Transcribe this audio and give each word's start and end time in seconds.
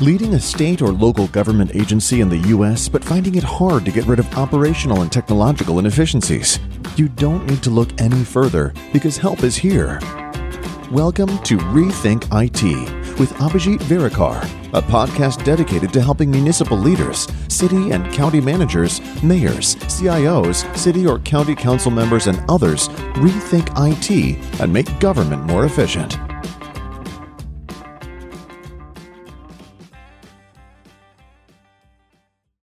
Leading 0.00 0.34
a 0.34 0.38
state 0.38 0.80
or 0.80 0.92
local 0.92 1.26
government 1.26 1.74
agency 1.74 2.20
in 2.20 2.28
the 2.28 2.38
U.S., 2.54 2.88
but 2.88 3.02
finding 3.02 3.34
it 3.34 3.42
hard 3.42 3.84
to 3.84 3.90
get 3.90 4.06
rid 4.06 4.20
of 4.20 4.38
operational 4.38 5.02
and 5.02 5.10
technological 5.10 5.80
inefficiencies? 5.80 6.60
You 6.94 7.08
don't 7.08 7.44
need 7.48 7.64
to 7.64 7.70
look 7.70 8.00
any 8.00 8.22
further 8.22 8.72
because 8.92 9.16
help 9.16 9.42
is 9.42 9.56
here. 9.56 9.98
Welcome 10.92 11.36
to 11.38 11.58
Rethink 11.58 12.26
IT 12.30 12.62
with 13.18 13.32
Abhijit 13.40 13.78
Verekar, 13.88 14.40
a 14.72 14.80
podcast 14.80 15.42
dedicated 15.42 15.92
to 15.94 16.00
helping 16.00 16.30
municipal 16.30 16.78
leaders, 16.78 17.26
city 17.48 17.90
and 17.90 18.12
county 18.12 18.40
managers, 18.40 19.00
mayors, 19.24 19.74
CIOs, 19.86 20.76
city 20.76 21.08
or 21.08 21.18
county 21.18 21.56
council 21.56 21.90
members, 21.90 22.28
and 22.28 22.38
others 22.48 22.88
rethink 23.18 23.68
IT 23.74 24.60
and 24.60 24.72
make 24.72 25.00
government 25.00 25.42
more 25.42 25.64
efficient. 25.64 26.16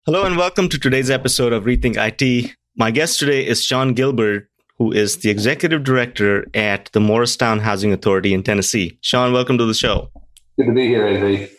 Hello 0.05 0.25
and 0.25 0.35
welcome 0.35 0.67
to 0.67 0.77
today's 0.77 1.09
episode 1.09 1.53
of 1.53 1.63
Rethink 1.63 1.95
IT. 1.95 2.53
My 2.75 2.91
guest 2.91 3.19
today 3.19 3.47
is 3.47 3.63
Sean 3.63 3.93
Gilbert, 3.93 4.49
who 4.77 4.91
is 4.91 5.19
the 5.19 5.29
executive 5.29 5.85
director 5.85 6.45
at 6.53 6.89
the 6.91 6.99
Morristown 6.99 7.59
Housing 7.59 7.93
Authority 7.93 8.33
in 8.33 8.43
Tennessee. 8.43 8.97
Sean, 8.99 9.31
welcome 9.31 9.57
to 9.57 9.65
the 9.65 9.73
show. 9.73 10.11
Good 10.57 10.65
to 10.65 10.73
be 10.73 10.87
here, 10.87 11.07
AV. 11.07 11.49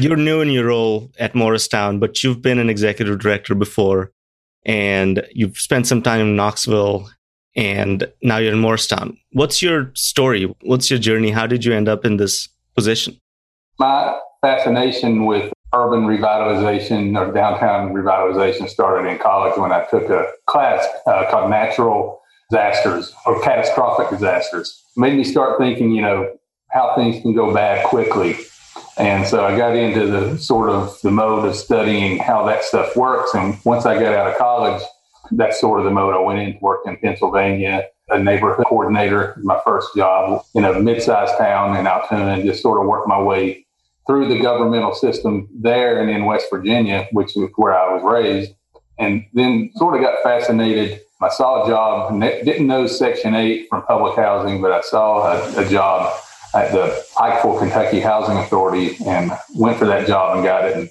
You're 0.00 0.14
new 0.14 0.40
in 0.40 0.50
your 0.50 0.66
role 0.66 1.10
at 1.18 1.34
Morristown, 1.34 1.98
but 1.98 2.22
you've 2.22 2.40
been 2.40 2.60
an 2.60 2.70
executive 2.70 3.18
director 3.18 3.56
before, 3.56 4.12
and 4.64 5.26
you've 5.32 5.58
spent 5.58 5.88
some 5.88 6.00
time 6.00 6.20
in 6.20 6.36
Knoxville, 6.36 7.10
and 7.56 8.08
now 8.22 8.36
you're 8.36 8.52
in 8.52 8.60
Morristown. 8.60 9.18
What's 9.32 9.60
your 9.60 9.90
story? 9.94 10.44
What's 10.62 10.88
your 10.88 11.00
journey? 11.00 11.32
How 11.32 11.48
did 11.48 11.64
you 11.64 11.74
end 11.74 11.88
up 11.88 12.04
in 12.04 12.16
this 12.16 12.48
position? 12.76 13.20
My 13.76 14.20
fascination 14.40 15.26
with 15.26 15.52
urban 15.72 16.04
revitalization 16.04 17.18
or 17.18 17.32
downtown 17.32 17.92
revitalization 17.92 18.68
started 18.68 19.08
in 19.08 19.18
college 19.18 19.58
when 19.58 19.72
I 19.72 19.84
took 19.84 20.08
a 20.08 20.32
class 20.46 20.86
uh, 21.06 21.30
called 21.30 21.50
Natural 21.50 22.20
Disasters 22.50 23.14
or 23.26 23.40
Catastrophic 23.42 24.10
Disasters. 24.10 24.82
It 24.96 25.00
made 25.00 25.16
me 25.16 25.24
start 25.24 25.58
thinking, 25.58 25.92
you 25.92 26.02
know, 26.02 26.38
how 26.70 26.94
things 26.94 27.20
can 27.22 27.34
go 27.34 27.52
bad 27.52 27.84
quickly. 27.86 28.36
And 28.96 29.26
so 29.26 29.44
I 29.44 29.56
got 29.56 29.76
into 29.76 30.06
the 30.06 30.38
sort 30.38 30.70
of 30.70 30.98
the 31.02 31.10
mode 31.10 31.46
of 31.46 31.54
studying 31.54 32.18
how 32.18 32.44
that 32.46 32.64
stuff 32.64 32.96
works. 32.96 33.34
And 33.34 33.58
once 33.64 33.86
I 33.86 33.94
got 33.98 34.14
out 34.14 34.30
of 34.30 34.38
college, 34.38 34.82
that's 35.32 35.60
sort 35.60 35.80
of 35.80 35.84
the 35.84 35.90
mode 35.90 36.14
I 36.14 36.18
went 36.18 36.40
into, 36.40 36.58
worked 36.60 36.88
in 36.88 36.96
Pennsylvania, 36.96 37.86
a 38.08 38.18
neighborhood 38.18 38.66
coordinator, 38.66 39.38
my 39.42 39.60
first 39.64 39.94
job 39.94 40.42
in 40.54 40.64
a 40.64 40.80
mid-sized 40.80 41.36
town 41.36 41.76
in 41.76 41.86
Altoona, 41.86 42.32
and 42.32 42.44
just 42.44 42.62
sort 42.62 42.80
of 42.80 42.86
worked 42.86 43.06
my 43.06 43.20
way 43.20 43.66
through 44.08 44.26
the 44.26 44.40
governmental 44.40 44.94
system 44.94 45.48
there 45.54 46.00
and 46.00 46.10
in 46.10 46.24
West 46.24 46.46
Virginia, 46.50 47.06
which 47.12 47.36
is 47.36 47.48
where 47.56 47.78
I 47.78 47.94
was 47.94 48.02
raised, 48.02 48.52
and 48.98 49.24
then 49.34 49.70
sort 49.76 49.94
of 49.94 50.00
got 50.00 50.22
fascinated. 50.22 51.00
I 51.20 51.28
saw 51.28 51.64
a 51.64 51.68
job, 51.68 52.18
didn't 52.20 52.66
know 52.66 52.86
Section 52.86 53.34
8 53.34 53.68
from 53.68 53.82
public 53.82 54.16
housing, 54.16 54.62
but 54.62 54.72
I 54.72 54.80
saw 54.80 55.32
a, 55.32 55.64
a 55.64 55.68
job 55.68 56.12
at 56.54 56.72
the 56.72 57.04
Pikeville, 57.16 57.58
Kentucky 57.58 58.00
Housing 58.00 58.38
Authority 58.38 58.96
and 59.04 59.30
went 59.54 59.76
for 59.76 59.86
that 59.86 60.06
job 60.06 60.36
and 60.36 60.44
got 60.44 60.64
it 60.64 60.76
and 60.76 60.90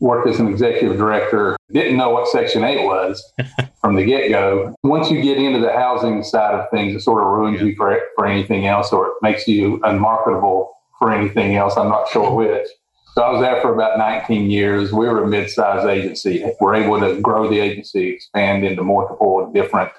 worked 0.00 0.28
as 0.28 0.40
an 0.40 0.48
executive 0.48 0.96
director. 0.96 1.56
Didn't 1.72 1.96
know 1.96 2.10
what 2.10 2.28
Section 2.28 2.64
8 2.64 2.84
was 2.84 3.32
from 3.80 3.94
the 3.94 4.04
get 4.04 4.28
go. 4.30 4.74
Once 4.82 5.10
you 5.10 5.22
get 5.22 5.38
into 5.38 5.60
the 5.60 5.72
housing 5.72 6.24
side 6.24 6.54
of 6.54 6.68
things, 6.70 6.94
it 6.94 7.00
sort 7.00 7.22
of 7.22 7.28
ruins 7.28 7.60
you 7.60 7.76
for, 7.76 7.98
for 8.16 8.26
anything 8.26 8.66
else 8.66 8.92
or 8.92 9.08
it 9.08 9.14
makes 9.22 9.46
you 9.46 9.80
unmarketable 9.84 10.75
for 10.98 11.12
anything 11.12 11.56
else. 11.56 11.76
I'm 11.76 11.88
not 11.88 12.08
sure 12.08 12.34
which. 12.34 12.68
So 13.14 13.22
I 13.22 13.30
was 13.30 13.40
there 13.40 13.60
for 13.62 13.72
about 13.72 13.96
19 13.96 14.50
years. 14.50 14.92
We 14.92 15.08
were 15.08 15.22
a 15.22 15.26
mid-sized 15.26 15.86
agency. 15.86 16.44
We're 16.60 16.74
able 16.74 17.00
to 17.00 17.18
grow 17.20 17.48
the 17.48 17.60
agency, 17.60 18.10
expand 18.10 18.64
into 18.64 18.82
multiple 18.82 19.50
different 19.54 19.90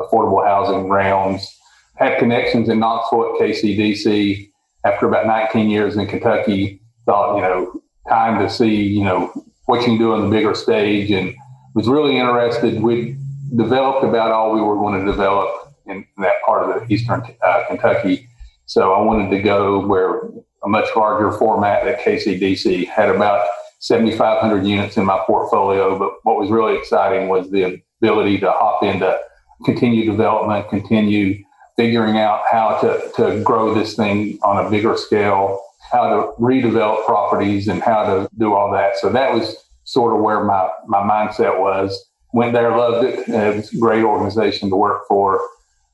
affordable 0.00 0.44
housing 0.44 0.88
realms. 0.88 1.48
Had 1.96 2.18
connections 2.18 2.68
in 2.68 2.80
Knoxville 2.80 3.36
at 3.36 3.40
KCDC. 3.40 4.50
After 4.84 5.06
about 5.06 5.26
19 5.26 5.70
years 5.70 5.96
in 5.96 6.06
Kentucky, 6.06 6.82
thought 7.06 7.36
you 7.36 7.42
know 7.42 7.80
time 8.08 8.38
to 8.40 8.50
see 8.50 8.82
you 8.82 9.04
know 9.04 9.32
what 9.66 9.80
you 9.80 9.86
can 9.86 9.98
do 9.98 10.12
on 10.12 10.24
the 10.24 10.28
bigger 10.28 10.54
stage, 10.54 11.10
and 11.10 11.34
was 11.74 11.88
really 11.88 12.18
interested. 12.18 12.82
We 12.82 13.16
developed 13.56 14.04
about 14.04 14.32
all 14.32 14.52
we 14.52 14.60
were 14.60 14.74
going 14.74 14.98
to 14.98 15.10
develop 15.10 15.72
in 15.86 16.04
that 16.18 16.34
part 16.44 16.68
of 16.68 16.88
the 16.88 16.92
eastern 16.92 17.22
uh, 17.42 17.64
Kentucky 17.68 18.28
so 18.66 18.92
I 18.92 19.00
wanted 19.00 19.30
to 19.30 19.42
go 19.42 19.86
where 19.86 20.22
a 20.64 20.68
much 20.68 20.88
larger 20.96 21.30
format 21.32 21.86
at 21.86 22.00
KCDC 22.00 22.88
had 22.88 23.10
about 23.10 23.46
7,500 23.80 24.66
units 24.66 24.96
in 24.96 25.04
my 25.04 25.22
portfolio. 25.26 25.98
But 25.98 26.12
what 26.22 26.40
was 26.40 26.50
really 26.50 26.76
exciting 26.76 27.28
was 27.28 27.50
the 27.50 27.82
ability 28.00 28.38
to 28.40 28.50
hop 28.50 28.82
into 28.82 29.18
continue 29.64 30.10
development, 30.10 30.68
continue 30.70 31.44
figuring 31.76 32.16
out 32.18 32.42
how 32.50 32.78
to, 32.80 33.10
to 33.16 33.42
grow 33.42 33.74
this 33.74 33.94
thing 33.94 34.38
on 34.42 34.64
a 34.64 34.70
bigger 34.70 34.96
scale, 34.96 35.60
how 35.92 36.08
to 36.08 36.42
redevelop 36.42 37.04
properties 37.04 37.68
and 37.68 37.82
how 37.82 38.04
to 38.04 38.28
do 38.38 38.54
all 38.54 38.72
that. 38.72 38.96
So 38.96 39.10
that 39.10 39.34
was 39.34 39.56
sort 39.84 40.14
of 40.14 40.22
where 40.22 40.44
my, 40.44 40.68
my 40.86 41.00
mindset 41.00 41.60
was. 41.60 42.08
Went 42.32 42.52
there, 42.52 42.76
loved 42.76 43.04
it. 43.06 43.28
It 43.28 43.56
was 43.56 43.72
a 43.72 43.78
great 43.78 44.02
organization 44.02 44.70
to 44.70 44.76
work 44.76 45.02
for. 45.06 45.40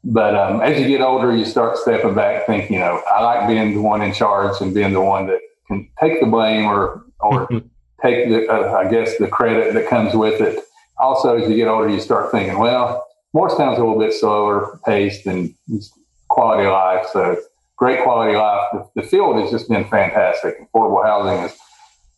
But 0.03 0.35
um, 0.35 0.63
as 0.63 0.81
you 0.81 0.89
get 0.89 1.03
older, 1.03 1.37
you 1.37 1.45
start 1.45 1.77
stepping 1.77 2.15
back, 2.15 2.47
thinking, 2.47 2.75
you 2.75 2.79
know, 2.79 3.03
I 3.11 3.23
like 3.23 3.49
being 3.49 3.75
the 3.75 3.83
one 3.83 4.01
in 4.01 4.15
charge 4.15 4.61
and 4.61 4.75
being 4.75 4.93
the 4.93 5.01
one 5.01 5.27
that 5.27 5.41
can 5.67 5.89
take 6.01 6.21
the 6.21 6.27
blame 6.27 6.65
or 6.65 7.05
or 7.21 7.47
take 8.03 8.31
the, 8.31 8.47
uh, 8.49 8.79
I 8.79 8.91
guess, 8.91 9.19
the 9.19 9.29
credit 9.29 9.75
that 9.75 9.89
comes 9.89 10.15
with 10.15 10.41
it. 10.41 10.65
Also, 10.99 11.37
as 11.37 11.49
you 11.51 11.57
get 11.57 11.69
older, 11.69 11.89
you 11.89 12.01
start 12.01 12.31
thinking, 12.31 12.59
well, 12.59 13.07
Morristown's 13.35 13.79
a 13.79 13.83
little 13.83 13.99
bit 13.99 14.15
slower 14.15 14.81
paced 14.87 15.27
and 15.27 15.55
quality 16.29 16.65
of 16.65 16.73
life. 16.73 17.07
So 17.13 17.37
great 17.77 18.03
quality 18.03 18.35
of 18.35 18.41
life. 18.41 18.69
The, 18.73 19.03
the 19.03 19.07
field 19.07 19.37
has 19.41 19.51
just 19.51 19.69
been 19.69 19.85
fantastic. 19.85 20.57
Affordable 20.63 21.05
housing 21.05 21.45
is 21.45 21.59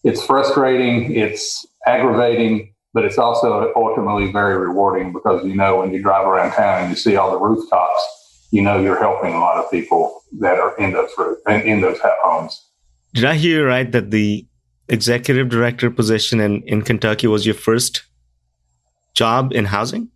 it's 0.05 0.25
frustrating, 0.25 1.15
it's 1.15 1.67
aggravating, 1.87 2.72
but 2.95 3.05
it's 3.05 3.19
also 3.19 3.73
ultimately 3.75 4.31
very 4.31 4.57
rewarding 4.57 5.13
because 5.13 5.45
you 5.45 5.55
know 5.55 5.79
when 5.79 5.93
you 5.93 6.03
drive 6.03 6.27
around 6.27 6.53
town 6.53 6.83
and 6.83 6.91
you 6.91 6.97
see 6.97 7.17
all 7.17 7.31
the 7.31 7.39
rooftops, 7.39 8.47
you 8.51 8.63
know 8.63 8.79
you're 8.79 8.99
helping 8.99 9.35
a 9.35 9.39
lot 9.39 9.57
of 9.57 9.71
people 9.71 10.23
that 10.41 10.59
are 10.59 10.77
in 10.79 10.93
those 10.93 11.11
in 11.49 11.81
those 11.81 11.99
homes. 12.03 12.69
Did 13.15 13.25
I 13.25 13.35
hear 13.35 13.61
you 13.61 13.67
right 13.67 13.91
that 13.93 14.11
the 14.11 14.47
executive 14.89 15.49
director 15.49 15.91
position 15.91 16.41
in, 16.41 16.63
in 16.63 16.83
Kentucky 16.83 17.27
was 17.27 17.47
your 17.47 17.55
first 17.55 18.05
job 19.15 19.53
in 19.53 19.67
housing? 19.67 20.09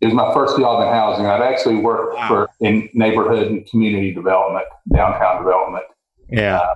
It 0.00 0.06
was 0.06 0.14
my 0.14 0.34
first 0.34 0.58
job 0.58 0.82
in 0.82 0.88
housing. 0.92 1.26
I'd 1.26 1.42
actually 1.42 1.76
worked 1.76 2.16
wow. 2.16 2.28
for 2.28 2.50
in 2.60 2.88
neighborhood 2.92 3.46
and 3.46 3.64
community 3.66 4.12
development, 4.12 4.66
downtown 4.92 5.44
development. 5.44 5.84
Yeah. 6.28 6.58
Uh, 6.58 6.74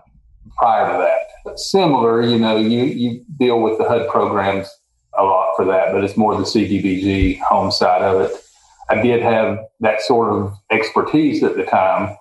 prior 0.57 0.93
to 0.93 0.99
that, 0.99 1.27
but 1.45 1.59
similar, 1.59 2.23
you 2.23 2.39
know, 2.39 2.57
you 2.57 2.85
you 2.85 3.25
deal 3.39 3.61
with 3.61 3.79
the 3.79 3.85
HUD 3.89 4.09
programs 4.09 4.71
a 5.19 5.23
lot 5.23 5.55
for 5.57 5.65
that, 5.67 5.93
but 5.93 6.05
it's 6.05 6.17
more 6.17 6.37
the 6.37 6.43
CDBG 6.43 7.41
home 7.41 7.71
side 7.71 8.03
of 8.03 8.21
it. 8.21 8.33
I 8.89 9.01
did 9.03 9.23
have 9.23 9.59
that 9.81 10.01
sort 10.03 10.33
of 10.33 10.55
expertise 10.71 11.43
at 11.43 11.57
the 11.57 11.65
time, 11.65 12.17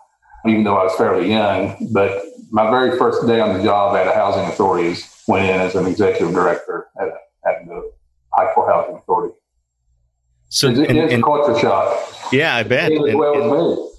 even 0.48 0.64
though 0.64 0.78
I 0.78 0.84
was 0.84 0.96
fairly 0.96 1.30
young. 1.30 1.90
But 1.94 2.24
my 2.52 2.70
very 2.70 2.98
first 2.98 3.26
day 3.28 3.40
on 3.40 3.58
the 3.58 3.64
job 3.64 3.96
at 3.96 4.08
a 4.08 4.14
housing 4.14 4.46
authority 4.46 4.90
is 4.90 5.24
went 5.28 5.46
in 5.46 5.60
as 5.60 5.76
an 5.76 5.86
executive 5.86 6.34
director 6.34 6.88
at, 7.00 7.10
at 7.48 7.66
the 7.68 7.92
Pikeville 8.34 8.68
Housing 8.68 8.96
Authority. 8.96 9.36
So 10.50 10.70
it's, 10.70 10.80
and, 10.80 10.98
it's 10.98 11.14
and, 11.14 11.22
a 11.22 11.26
culture 11.26 11.60
shock. 11.60 12.32
Yeah, 12.32 12.56
I 12.56 12.64
bet. 12.64 12.92
And, 12.92 13.18
well 13.18 13.92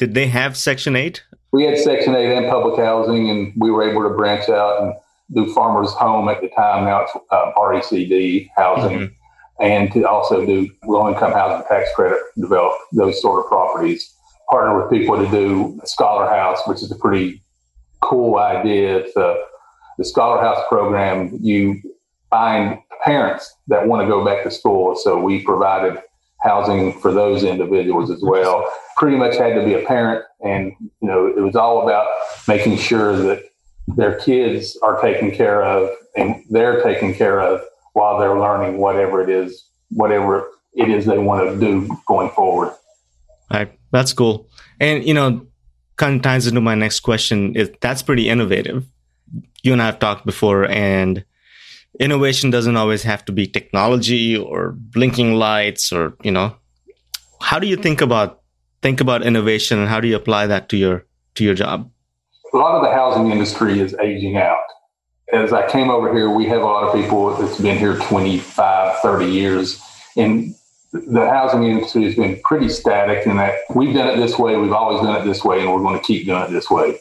did 0.00 0.14
they 0.14 0.28
have 0.28 0.56
Section 0.56 0.96
8? 0.96 1.22
We 1.52 1.64
had 1.64 1.76
Section 1.76 2.16
8 2.16 2.34
and 2.34 2.48
public 2.48 2.80
housing, 2.80 3.28
and 3.28 3.52
we 3.58 3.70
were 3.70 3.88
able 3.88 4.02
to 4.08 4.16
branch 4.16 4.48
out 4.48 4.82
and 4.82 4.94
do 5.32 5.52
farmers 5.52 5.92
home 5.92 6.28
at 6.28 6.40
the 6.40 6.48
time. 6.48 6.84
Now 6.84 7.02
it's 7.02 7.12
uh, 7.30 7.52
RECD 7.56 8.48
housing, 8.56 8.98
mm-hmm. 8.98 9.62
and 9.62 9.92
to 9.92 10.08
also 10.08 10.44
do 10.44 10.68
low 10.84 11.08
income 11.08 11.32
housing 11.32 11.66
tax 11.68 11.88
credit, 11.94 12.18
develop 12.38 12.72
those 12.92 13.20
sort 13.20 13.44
of 13.44 13.48
properties. 13.48 14.14
Partner 14.50 14.80
with 14.80 14.90
people 14.90 15.16
to 15.16 15.30
do 15.30 15.80
Scholar 15.84 16.28
House, 16.28 16.60
which 16.66 16.82
is 16.82 16.90
a 16.90 16.96
pretty 16.96 17.42
cool 18.00 18.36
idea. 18.36 18.98
It's 18.98 19.16
a, 19.16 19.40
the 19.96 20.04
Scholar 20.04 20.40
House 20.40 20.58
program. 20.68 21.38
You 21.40 21.80
find 22.30 22.78
parents 23.04 23.54
that 23.68 23.86
want 23.86 24.02
to 24.02 24.08
go 24.08 24.24
back 24.24 24.42
to 24.44 24.50
school, 24.50 24.96
so 24.96 25.20
we 25.20 25.44
provided 25.44 26.02
housing 26.40 26.98
for 27.00 27.12
those 27.12 27.44
individuals 27.44 28.10
as 28.10 28.22
well. 28.22 28.68
Pretty 28.96 29.16
much 29.16 29.36
had 29.36 29.54
to 29.54 29.64
be 29.64 29.74
a 29.74 29.86
parent, 29.86 30.24
and 30.44 30.72
you 30.80 31.08
know 31.08 31.26
it 31.26 31.40
was 31.40 31.54
all 31.54 31.82
about 31.82 32.08
making 32.48 32.76
sure 32.76 33.16
that 33.16 33.49
their 33.96 34.18
kids 34.18 34.76
are 34.82 35.00
taken 35.00 35.30
care 35.30 35.62
of 35.62 35.90
and 36.16 36.42
they're 36.50 36.82
taken 36.82 37.14
care 37.14 37.40
of 37.40 37.60
while 37.92 38.18
they're 38.18 38.38
learning 38.38 38.78
whatever 38.78 39.22
it 39.22 39.28
is, 39.28 39.64
whatever 39.90 40.48
it 40.74 40.88
is 40.88 41.06
they 41.06 41.18
want 41.18 41.48
to 41.48 41.58
do 41.58 41.88
going 42.06 42.30
forward. 42.30 42.72
Right. 43.52 43.72
That's 43.90 44.12
cool. 44.12 44.48
And, 44.78 45.04
you 45.04 45.14
know, 45.14 45.46
kind 45.96 46.16
of 46.16 46.22
ties 46.22 46.46
into 46.46 46.60
my 46.60 46.74
next 46.74 47.00
question 47.00 47.54
is 47.56 47.70
that's 47.80 48.02
pretty 48.02 48.28
innovative. 48.28 48.86
you 49.62 49.72
and 49.72 49.82
I 49.82 49.86
have 49.86 49.98
talked 49.98 50.26
before, 50.26 50.66
and 50.66 51.24
innovation 51.98 52.50
doesn't 52.50 52.76
always 52.76 53.02
have 53.02 53.24
to 53.26 53.32
be 53.32 53.46
technology 53.46 54.36
or 54.36 54.72
blinking 54.72 55.34
lights 55.34 55.92
or 55.92 56.14
you 56.22 56.30
know. 56.30 56.56
How 57.42 57.58
do 57.58 57.66
you 57.66 57.76
think 57.76 58.00
about 58.00 58.42
think 58.82 59.00
about 59.00 59.22
innovation, 59.22 59.78
and 59.78 59.88
how 59.88 60.00
do 60.00 60.08
you 60.08 60.16
apply 60.16 60.46
that 60.46 60.68
to 60.70 60.76
your 60.76 61.06
to 61.34 61.44
your 61.44 61.54
job? 61.54 61.90
A 62.52 62.56
lot 62.56 62.74
of 62.74 62.82
the 62.82 62.92
housing 62.92 63.30
industry 63.30 63.78
is 63.78 63.94
aging 64.00 64.36
out. 64.36 64.58
As 65.32 65.52
I 65.52 65.70
came 65.70 65.90
over 65.90 66.12
here, 66.12 66.30
we 66.30 66.46
have 66.46 66.62
a 66.62 66.64
lot 66.64 66.82
of 66.82 66.94
people 66.94 67.36
that's 67.36 67.60
been 67.60 67.78
here 67.78 67.96
25, 67.96 68.98
30 68.98 69.26
years, 69.26 69.80
and 70.16 70.54
the 70.92 71.28
housing 71.28 71.64
industry 71.64 72.02
has 72.04 72.16
been 72.16 72.40
pretty 72.42 72.68
static 72.68 73.24
in 73.26 73.36
that 73.36 73.60
we've 73.74 73.94
done 73.94 74.08
it 74.08 74.16
this 74.16 74.36
way, 74.36 74.56
we've 74.56 74.72
always 74.72 75.00
done 75.00 75.20
it 75.20 75.24
this 75.24 75.44
way, 75.44 75.60
and 75.60 75.72
we're 75.72 75.80
going 75.80 75.96
to 75.96 76.04
keep 76.04 76.26
doing 76.26 76.42
it 76.42 76.50
this 76.50 76.68
way. 76.68 76.98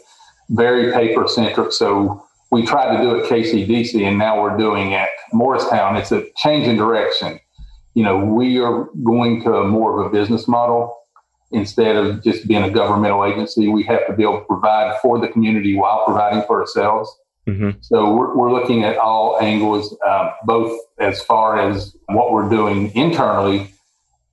Very 0.49 0.93
paper 0.93 1.27
centric. 1.27 1.71
So 1.71 2.23
we 2.51 2.65
tried 2.65 2.97
to 2.97 3.01
do 3.01 3.15
it 3.15 3.27
KCDC, 3.27 4.03
and 4.03 4.19
now 4.19 4.39
we're 4.39 4.57
doing 4.57 4.91
it 4.91 5.09
Morristown. 5.33 5.95
It's 5.95 6.11
a 6.11 6.25
change 6.37 6.67
in 6.67 6.75
direction. 6.75 7.39
You 7.95 8.03
know, 8.03 8.17
we 8.23 8.59
are 8.59 8.87
going 9.03 9.41
to 9.43 9.63
more 9.63 9.99
of 9.99 10.05
a 10.05 10.09
business 10.11 10.47
model 10.47 10.95
instead 11.51 11.95
of 11.95 12.23
just 12.23 12.47
being 12.47 12.63
a 12.63 12.69
governmental 12.69 13.25
agency. 13.25 13.67
We 13.67 13.83
have 13.83 14.05
to 14.07 14.13
be 14.13 14.23
able 14.23 14.39
to 14.39 14.45
provide 14.45 14.99
for 15.01 15.19
the 15.19 15.27
community 15.27 15.75
while 15.75 16.05
providing 16.05 16.43
for 16.43 16.61
ourselves. 16.61 17.09
Mm-hmm. 17.47 17.79
So 17.81 18.13
we're, 18.13 18.35
we're 18.37 18.51
looking 18.51 18.83
at 18.83 18.97
all 18.97 19.41
angles, 19.41 19.97
um, 20.07 20.29
both 20.45 20.79
as 20.99 21.21
far 21.21 21.59
as 21.59 21.95
what 22.07 22.31
we're 22.31 22.49
doing 22.49 22.95
internally 22.95 23.73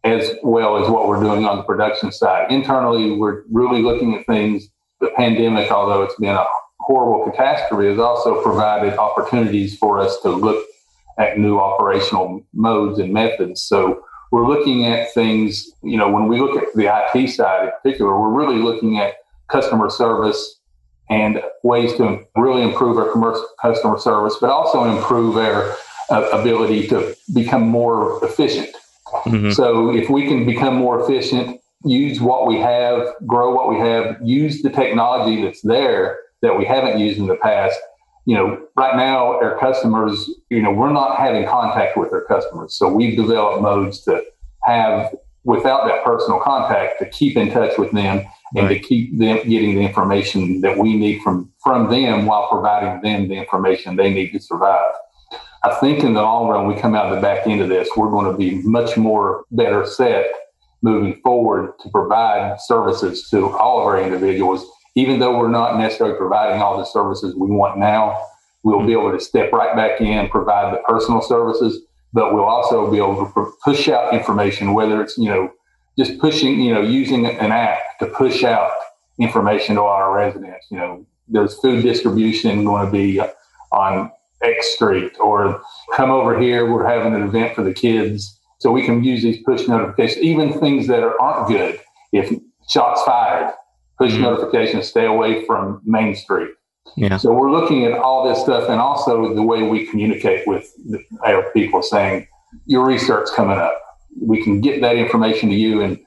as 0.06 0.30
well 0.42 0.82
as 0.82 0.88
what 0.88 1.08
we're 1.08 1.20
doing 1.20 1.44
on 1.44 1.56
the 1.56 1.62
production 1.64 2.12
side. 2.12 2.50
Internally, 2.50 3.12
we're 3.12 3.42
really 3.50 3.82
looking 3.82 4.14
at 4.14 4.24
things. 4.26 4.68
The 5.00 5.10
pandemic, 5.16 5.70
although 5.70 6.02
it's 6.02 6.14
been 6.14 6.36
a 6.36 6.46
horrible 6.78 7.30
catastrophe, 7.30 7.88
has 7.88 7.98
also 7.98 8.40
provided 8.42 8.96
opportunities 8.96 9.76
for 9.76 9.98
us 9.98 10.20
to 10.20 10.30
look 10.30 10.64
at 11.18 11.38
new 11.38 11.58
operational 11.58 12.46
modes 12.54 12.98
and 13.00 13.12
methods. 13.12 13.62
So 13.62 14.04
we're 14.30 14.46
looking 14.46 14.86
at 14.86 15.12
things, 15.14 15.70
you 15.82 15.96
know, 15.96 16.10
when 16.10 16.26
we 16.28 16.40
look 16.40 16.60
at 16.60 16.74
the 16.74 16.86
IT 16.86 17.28
side 17.28 17.64
in 17.64 17.70
particular, 17.82 18.18
we're 18.18 18.30
really 18.30 18.60
looking 18.60 18.98
at 18.98 19.14
customer 19.48 19.88
service 19.90 20.58
and 21.08 21.40
ways 21.62 21.96
to 21.96 22.24
really 22.36 22.62
improve 22.62 22.98
our 22.98 23.10
commercial 23.12 23.46
customer 23.62 23.98
service, 23.98 24.36
but 24.40 24.50
also 24.50 24.84
improve 24.84 25.36
our 25.36 25.76
uh, 26.10 26.28
ability 26.30 26.88
to 26.88 27.16
become 27.32 27.62
more 27.62 28.24
efficient 28.24 28.74
Mm-hmm. 29.24 29.50
So 29.50 29.94
if 29.94 30.10
we 30.10 30.26
can 30.26 30.44
become 30.44 30.74
more 30.74 31.02
efficient, 31.02 31.60
use 31.84 32.20
what 32.20 32.46
we 32.46 32.58
have, 32.58 33.06
grow 33.26 33.54
what 33.54 33.68
we 33.68 33.76
have, 33.76 34.16
use 34.22 34.62
the 34.62 34.70
technology 34.70 35.42
that's 35.42 35.62
there 35.62 36.18
that 36.42 36.58
we 36.58 36.64
haven't 36.64 36.98
used 36.98 37.18
in 37.18 37.26
the 37.26 37.36
past. 37.36 37.78
You 38.26 38.36
know, 38.36 38.66
right 38.76 38.96
now 38.96 39.40
our 39.40 39.58
customers, 39.58 40.28
you 40.50 40.60
know, 40.60 40.72
we're 40.72 40.92
not 40.92 41.16
having 41.16 41.46
contact 41.46 41.96
with 41.96 42.12
our 42.12 42.24
customers. 42.24 42.74
So 42.74 42.88
we've 42.88 43.16
developed 43.16 43.62
modes 43.62 44.00
to 44.02 44.22
have 44.64 45.14
without 45.44 45.86
that 45.86 46.04
personal 46.04 46.40
contact 46.40 46.98
to 46.98 47.08
keep 47.08 47.36
in 47.36 47.50
touch 47.50 47.78
with 47.78 47.92
them 47.92 48.26
and 48.56 48.66
right. 48.66 48.74
to 48.74 48.78
keep 48.78 49.16
them 49.16 49.36
getting 49.48 49.76
the 49.76 49.82
information 49.82 50.60
that 50.60 50.76
we 50.76 50.96
need 50.96 51.22
from 51.22 51.50
from 51.62 51.88
them 51.88 52.26
while 52.26 52.48
providing 52.48 53.00
them 53.00 53.28
the 53.28 53.34
information 53.34 53.96
they 53.96 54.12
need 54.12 54.32
to 54.32 54.40
survive. 54.40 54.92
I 55.62 55.74
think 55.80 56.04
in 56.04 56.14
the 56.14 56.22
long 56.22 56.48
run, 56.48 56.66
we 56.66 56.80
come 56.80 56.94
out 56.94 57.12
the 57.14 57.20
back 57.20 57.46
end 57.46 57.60
of 57.60 57.68
this, 57.68 57.88
we're 57.96 58.10
going 58.10 58.30
to 58.30 58.36
be 58.36 58.62
much 58.62 58.96
more 58.96 59.44
better 59.50 59.84
set 59.86 60.26
moving 60.82 61.20
forward 61.22 61.72
to 61.80 61.88
provide 61.90 62.60
services 62.60 63.28
to 63.30 63.50
all 63.50 63.80
of 63.80 63.86
our 63.86 64.00
individuals. 64.00 64.64
Even 64.96 65.20
though 65.20 65.38
we're 65.38 65.48
not 65.48 65.78
necessarily 65.78 66.16
providing 66.16 66.60
all 66.60 66.76
the 66.76 66.84
services 66.84 67.34
we 67.36 67.48
want 67.48 67.78
now, 67.78 68.20
we'll 68.64 68.84
be 68.84 68.92
able 68.92 69.12
to 69.12 69.20
step 69.20 69.52
right 69.52 69.76
back 69.76 70.00
in, 70.00 70.28
provide 70.28 70.74
the 70.74 70.78
personal 70.88 71.22
services, 71.22 71.82
but 72.12 72.34
we'll 72.34 72.44
also 72.44 72.90
be 72.90 72.96
able 72.96 73.24
to 73.24 73.52
push 73.62 73.88
out 73.88 74.12
information, 74.12 74.74
whether 74.74 75.00
it's, 75.02 75.16
you 75.16 75.28
know, 75.28 75.52
just 75.98 76.18
pushing, 76.18 76.60
you 76.60 76.74
know, 76.74 76.80
using 76.80 77.26
an 77.26 77.52
app 77.52 77.78
to 78.00 78.06
push 78.06 78.42
out 78.42 78.72
information 79.18 79.76
to 79.76 79.82
our 79.82 80.14
residents. 80.14 80.66
You 80.70 80.78
know, 80.78 81.06
there's 81.28 81.58
food 81.60 81.82
distribution 81.82 82.64
going 82.64 82.86
to 82.86 82.92
be 82.92 83.20
on 83.72 84.10
X 84.42 84.74
Street 84.74 85.12
or 85.20 85.62
come 85.94 86.10
over 86.10 86.38
here. 86.38 86.70
We're 86.70 86.86
having 86.86 87.14
an 87.14 87.22
event 87.22 87.54
for 87.54 87.62
the 87.62 87.72
kids. 87.72 88.38
So 88.58 88.72
we 88.72 88.84
can 88.84 89.04
use 89.04 89.22
these 89.22 89.42
push 89.44 89.68
notifications, 89.68 90.24
even 90.24 90.58
things 90.58 90.86
that 90.86 91.02
are, 91.02 91.20
aren't 91.20 91.48
good. 91.48 91.78
If 92.12 92.32
shots 92.68 93.02
fired, 93.02 93.52
push 93.98 94.12
mm-hmm. 94.12 94.22
notifications, 94.22 94.88
stay 94.88 95.06
away 95.06 95.44
from 95.46 95.80
Main 95.84 96.14
Street. 96.14 96.50
Yeah. 96.96 97.16
So 97.16 97.32
we're 97.32 97.50
looking 97.50 97.84
at 97.84 97.92
all 97.92 98.28
this 98.28 98.40
stuff 98.40 98.68
and 98.68 98.80
also 98.80 99.34
the 99.34 99.42
way 99.42 99.62
we 99.62 99.86
communicate 99.86 100.46
with 100.46 100.72
our 101.24 101.50
people 101.52 101.82
saying, 101.82 102.26
your 102.64 102.86
research 102.86 103.28
coming 103.34 103.58
up. 103.58 103.74
We 104.18 104.42
can 104.42 104.60
get 104.60 104.80
that 104.80 104.96
information 104.96 105.50
to 105.50 105.54
you 105.54 105.82
and 105.82 105.98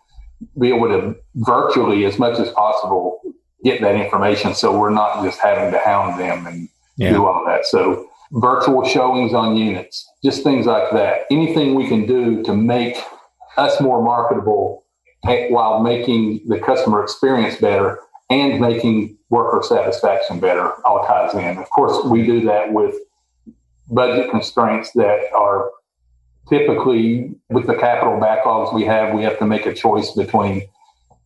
be 0.60 0.70
able 0.70 0.88
to 0.88 1.16
virtually, 1.36 2.06
as 2.06 2.18
much 2.18 2.40
as 2.40 2.50
possible, 2.52 3.22
get 3.64 3.82
that 3.82 3.96
information 3.96 4.56
so 4.56 4.78
we're 4.78 4.90
not 4.90 5.24
just 5.24 5.40
having 5.40 5.72
to 5.72 5.80
hound 5.80 6.20
them 6.20 6.48
and 6.48 6.70
yeah. 6.98 7.12
do 7.12 7.28
all 7.28 7.44
that. 7.46 7.66
So 7.66 8.08
virtual 8.32 8.88
showings 8.88 9.34
on 9.34 9.58
units, 9.58 10.08
just 10.24 10.44
things 10.44 10.66
like 10.66 10.92
that. 10.92 11.26
Anything 11.30 11.76
we 11.76 11.88
can 11.88 12.06
do 12.06 12.42
to 12.44 12.54
make 12.54 12.98
us 13.58 13.80
more 13.82 14.02
marketable 14.02 14.86
while 15.24 15.82
making 15.82 16.42
the 16.48 16.60
customer 16.60 17.04
experience 17.04 17.56
better 17.58 18.00
and 18.30 18.60
making 18.60 19.18
worker 19.30 19.64
satisfaction 19.64 20.40
better 20.40 20.74
all 20.86 21.06
ties 21.06 21.34
in. 21.34 21.58
Of 21.58 21.70
course, 21.70 22.06
we 22.06 22.26
do 22.26 22.42
that 22.46 22.72
with 22.74 22.96
budget 23.90 24.30
constraints 24.30 24.92
that 24.94 25.32
are 25.34 25.72
typically 26.48 27.32
with 27.50 27.68
the 27.68 27.76
capital 27.76 28.20
backlogs 28.20 28.74
we 28.74 28.84
have, 28.84 29.14
we 29.14 29.24
have 29.24 29.38
to 29.40 29.46
make 29.46 29.66
a 29.66 29.74
choice 29.74 30.12
between 30.12 30.68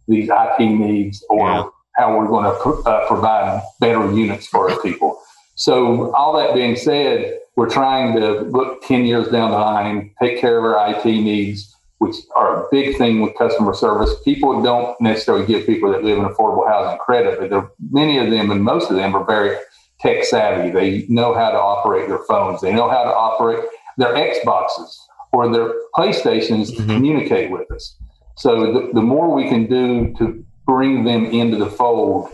these 0.08 0.30
IT 0.32 0.60
needs 0.60 1.24
or 1.30 1.48
yeah. 1.48 1.64
how 1.96 2.18
we're 2.18 2.28
going 2.28 2.44
to 2.44 2.60
pr- 2.60 2.88
uh, 2.88 3.08
provide 3.08 3.62
better 3.80 4.12
units 4.12 4.48
for 4.48 4.70
our 4.70 4.82
people. 4.82 5.20
So, 5.56 6.14
all 6.14 6.36
that 6.38 6.54
being 6.54 6.76
said, 6.76 7.40
we're 7.56 7.70
trying 7.70 8.16
to 8.20 8.42
look 8.42 8.84
10 8.84 9.06
years 9.06 9.30
down 9.30 9.52
the 9.52 9.58
line, 9.58 10.12
take 10.22 10.42
care 10.42 10.58
of 10.58 10.64
our 10.66 10.92
IT 10.92 11.06
needs, 11.06 11.73
which 12.04 12.18
are 12.36 12.66
a 12.66 12.68
big 12.70 12.98
thing 12.98 13.22
with 13.22 13.38
customer 13.38 13.74
service. 13.74 14.14
People 14.26 14.62
don't 14.62 15.00
necessarily 15.00 15.46
give 15.46 15.66
people 15.66 15.90
that 15.92 16.04
live 16.04 16.18
in 16.18 16.26
affordable 16.26 16.68
housing 16.68 16.98
credit, 17.00 17.40
but 17.40 17.72
many 17.92 18.18
of 18.18 18.30
them 18.30 18.52
and 18.52 18.62
most 18.62 18.92
of 18.92 18.98
them 18.98 19.16
are 19.16 19.24
very 19.24 19.58
tech 20.02 20.26
savvy. 20.26 20.70
They 20.70 21.06
know 21.08 21.34
how 21.34 21.52
to 21.52 21.58
operate 21.58 22.10
their 22.10 22.24
phones, 22.28 22.60
they 22.62 22.74
know 22.74 22.90
how 22.90 23.04
to 23.04 23.10
operate 23.10 23.64
their 23.98 24.14
Xboxes 24.14 24.98
or 25.32 25.52
their 25.52 25.72
PlayStations 25.96 26.72
mm-hmm. 26.72 26.88
to 26.88 26.94
communicate 26.94 27.52
with 27.52 27.72
us. 27.72 27.96
So, 28.36 28.74
the, 28.74 28.92
the 28.94 29.02
more 29.02 29.34
we 29.34 29.48
can 29.48 29.68
do 29.68 30.14
to 30.18 30.44
bring 30.66 31.06
them 31.06 31.26
into 31.26 31.58
the 31.58 31.70
fold, 31.70 32.30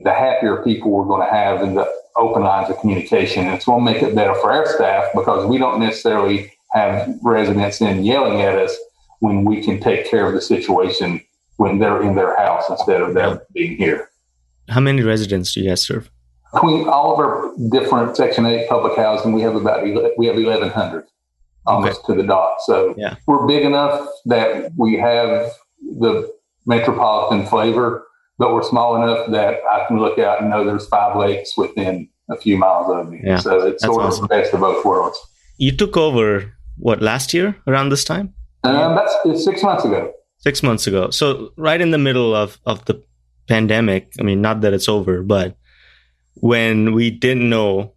the 0.00 0.12
happier 0.12 0.62
people 0.62 0.90
we're 0.90 1.04
going 1.04 1.26
to 1.26 1.32
have 1.32 1.62
in 1.62 1.74
the 1.74 1.90
open 2.16 2.42
lines 2.42 2.68
of 2.68 2.78
communication. 2.80 3.46
And 3.46 3.54
it's 3.54 3.64
going 3.64 3.84
to 3.84 3.92
make 3.92 4.02
it 4.02 4.14
better 4.14 4.34
for 4.34 4.52
our 4.52 4.66
staff 4.66 5.08
because 5.14 5.46
we 5.46 5.56
don't 5.58 5.80
necessarily 5.80 6.52
have 6.72 7.08
residents 7.22 7.80
in 7.80 8.04
yelling 8.04 8.42
at 8.42 8.56
us 8.56 8.76
when 9.20 9.44
we 9.44 9.62
can 9.62 9.80
take 9.80 10.10
care 10.10 10.26
of 10.26 10.34
the 10.34 10.40
situation 10.40 11.20
when 11.56 11.78
they're 11.78 12.02
in 12.02 12.14
their 12.14 12.36
house 12.36 12.68
instead 12.68 13.00
of 13.00 13.14
them 13.14 13.40
being 13.52 13.76
here. 13.76 14.10
How 14.68 14.80
many 14.80 15.02
residents 15.02 15.52
do 15.52 15.60
you 15.60 15.68
guys 15.68 15.82
serve? 15.82 16.10
Between 16.52 16.88
all 16.88 17.12
of 17.12 17.18
our 17.20 17.52
different 17.70 18.16
Section 18.16 18.44
8 18.44 18.68
public 18.68 18.96
housing, 18.96 19.32
we 19.32 19.42
have 19.42 19.54
about 19.54 19.84
we 19.84 20.26
have 20.26 20.36
1,100 20.36 21.06
almost 21.66 22.00
okay. 22.00 22.14
to 22.14 22.22
the 22.22 22.26
dot. 22.26 22.56
So 22.62 22.94
yeah. 22.96 23.16
we're 23.26 23.46
big 23.46 23.64
enough 23.64 24.08
that 24.24 24.72
we 24.76 24.98
have 24.98 25.52
the 25.80 26.32
metropolitan 26.66 27.46
flavor 27.46 28.06
but 28.40 28.54
we're 28.54 28.62
small 28.62 28.96
enough 28.96 29.30
that 29.30 29.60
I 29.70 29.84
can 29.86 29.98
look 29.98 30.18
out 30.18 30.40
and 30.40 30.48
know 30.48 30.64
there's 30.64 30.88
five 30.88 31.14
lakes 31.14 31.58
within 31.58 32.08
a 32.30 32.36
few 32.38 32.56
miles 32.56 32.90
of 32.90 33.10
me. 33.10 33.20
Yeah, 33.22 33.36
so 33.36 33.66
it's 33.66 33.84
sort 33.84 34.02
awesome. 34.02 34.24
of 34.24 34.30
the 34.30 34.34
best 34.34 34.54
of 34.54 34.60
both 34.60 34.82
worlds. 34.82 35.18
You 35.58 35.76
took 35.76 35.94
over 35.98 36.50
what 36.78 37.02
last 37.02 37.34
year 37.34 37.54
around 37.66 37.90
this 37.90 38.02
time? 38.02 38.32
Um, 38.62 38.94
that's 38.94 39.44
six 39.44 39.62
months 39.62 39.84
ago. 39.84 40.12
Six 40.38 40.62
months 40.62 40.86
ago. 40.86 41.10
So 41.10 41.52
right 41.56 41.80
in 41.80 41.90
the 41.90 41.98
middle 41.98 42.34
of 42.34 42.58
of 42.66 42.84
the 42.86 43.02
pandemic. 43.50 44.12
I 44.18 44.22
mean, 44.22 44.40
not 44.40 44.62
that 44.62 44.72
it's 44.72 44.88
over, 44.88 45.22
but 45.22 45.56
when 46.34 46.94
we 46.94 47.10
didn't 47.10 47.50
know 47.50 47.92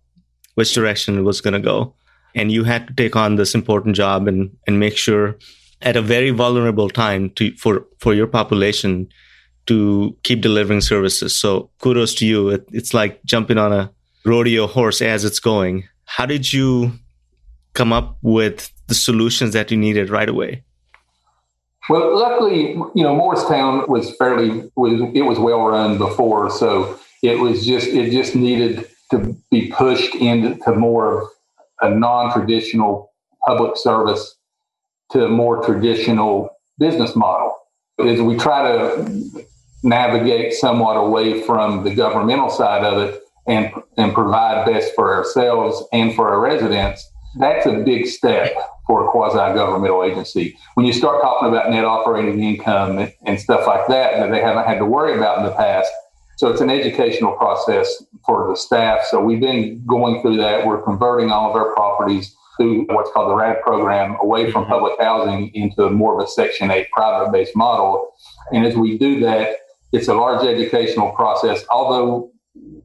which 0.56 0.74
direction 0.74 1.20
it 1.20 1.22
was 1.22 1.42
going 1.42 1.54
to 1.54 1.60
go, 1.60 1.96
and 2.36 2.52
you 2.52 2.64
had 2.64 2.88
to 2.88 2.94
take 2.94 3.16
on 3.16 3.36
this 3.36 3.54
important 3.56 3.96
job 3.96 4.28
and 4.28 4.50
and 4.68 4.80
make 4.80 4.98
sure 4.98 5.38
at 5.84 5.96
a 5.96 6.02
very 6.02 6.32
vulnerable 6.32 6.90
time 6.90 7.30
to 7.38 7.56
for 7.58 7.86
for 8.00 8.14
your 8.14 8.28
population 8.28 9.08
to 9.68 10.18
keep 10.24 10.42
delivering 10.42 10.82
services. 10.82 11.40
So 11.40 11.70
kudos 11.80 12.16
to 12.16 12.26
you. 12.26 12.50
It, 12.50 12.66
it's 12.72 12.94
like 12.94 13.24
jumping 13.24 13.58
on 13.58 13.72
a 13.72 13.92
rodeo 14.26 14.68
horse 14.68 15.02
as 15.02 15.24
it's 15.24 15.40
going. 15.40 15.84
How 16.06 16.26
did 16.26 16.52
you 16.52 16.92
come 17.74 17.94
up 17.94 18.18
with 18.22 18.73
the 18.88 18.96
solutions 18.96 19.54
that 19.54 19.72
you 19.72 19.78
needed 19.78 20.10
right 20.10 20.30
away? 20.30 20.64
Well, 21.90 22.18
luckily, 22.18 22.74
you 22.96 23.04
know, 23.04 23.16
Morristown 23.16 23.86
was 23.88 24.16
fairly 24.16 24.70
was 24.76 25.02
it 25.14 25.24
was 25.24 25.38
well 25.38 25.66
run 25.66 25.98
before, 25.98 26.50
so 26.50 26.98
it 27.22 27.40
was 27.40 27.66
just 27.66 27.88
it 27.88 28.12
just 28.12 28.36
needed 28.36 28.88
to 29.12 29.36
be 29.52 29.70
pushed 29.70 30.16
into 30.16 30.74
more 30.76 31.22
of 31.22 31.28
a 31.82 31.90
non-traditional 31.90 33.12
public 33.46 33.76
service 33.76 34.36
to 35.12 35.26
a 35.26 35.30
more 35.30 35.64
traditional 35.64 36.50
business 36.80 37.16
model. 37.16 37.56
As 38.00 38.22
we 38.22 38.38
try 38.38 38.72
to 38.72 39.46
navigate 39.84 40.54
somewhat 40.54 40.96
away 40.96 41.44
from 41.44 41.84
the 41.84 41.94
governmental 41.94 42.50
side 42.50 42.86
of 42.86 42.98
it 43.10 43.22
and 43.46 43.72
and 43.98 44.14
provide 44.14 44.66
best 44.66 44.96
for 44.96 45.14
ourselves 45.14 45.84
and 45.92 46.16
for 46.16 46.30
our 46.30 46.40
residents, 46.40 47.12
that's 47.36 47.66
a 47.66 47.80
big 47.80 48.08
step 48.08 48.56
for 48.86 49.06
a 49.06 49.10
quasi-governmental 49.10 50.04
agency. 50.04 50.58
When 50.76 50.86
you 50.86 50.94
start 50.94 51.22
talking 51.22 51.50
about 51.50 51.70
net 51.70 51.86
operating 51.86 52.44
income 52.44 52.98
and, 52.98 53.14
and 53.26 53.40
stuff 53.40 53.66
like 53.66 53.88
that 53.88 54.20
that 54.20 54.32
they 54.32 54.42
haven't 54.42 54.66
had 54.66 54.80
to 54.80 54.86
worry 54.86 55.16
about 55.16 55.40
in 55.40 55.46
the 55.46 55.52
past, 55.52 55.92
so 56.38 56.50
it's 56.50 56.62
an 56.62 56.70
educational 56.70 57.34
process 57.34 58.04
for 58.26 58.50
the 58.50 58.56
staff. 58.56 59.06
So 59.06 59.22
we've 59.22 59.40
been 59.40 59.84
going 59.86 60.22
through 60.22 60.38
that. 60.38 60.66
We're 60.66 60.82
converting 60.82 61.32
all 61.32 61.50
of 61.50 61.56
our 61.56 61.74
properties 61.74 62.36
through 62.58 62.86
what's 62.86 63.12
called 63.12 63.32
the 63.32 63.36
RAD 63.36 63.62
program 63.62 64.18
away 64.22 64.52
from 64.52 64.64
mm-hmm. 64.64 64.74
public 64.74 64.94
housing 65.00 65.50
into 65.54 65.90
more 65.90 66.20
of 66.20 66.26
a 66.26 66.30
Section 66.30 66.72
8 66.72 66.88
private 66.92 67.32
based 67.32 67.56
model. 67.56 68.12
And 68.52 68.66
as 68.66 68.76
we 68.76 68.98
do 68.98 69.20
that, 69.22 69.58
it's 69.92 70.08
a 70.08 70.14
large 70.14 70.46
educational 70.46 71.12
process, 71.12 71.64
although 71.70 72.32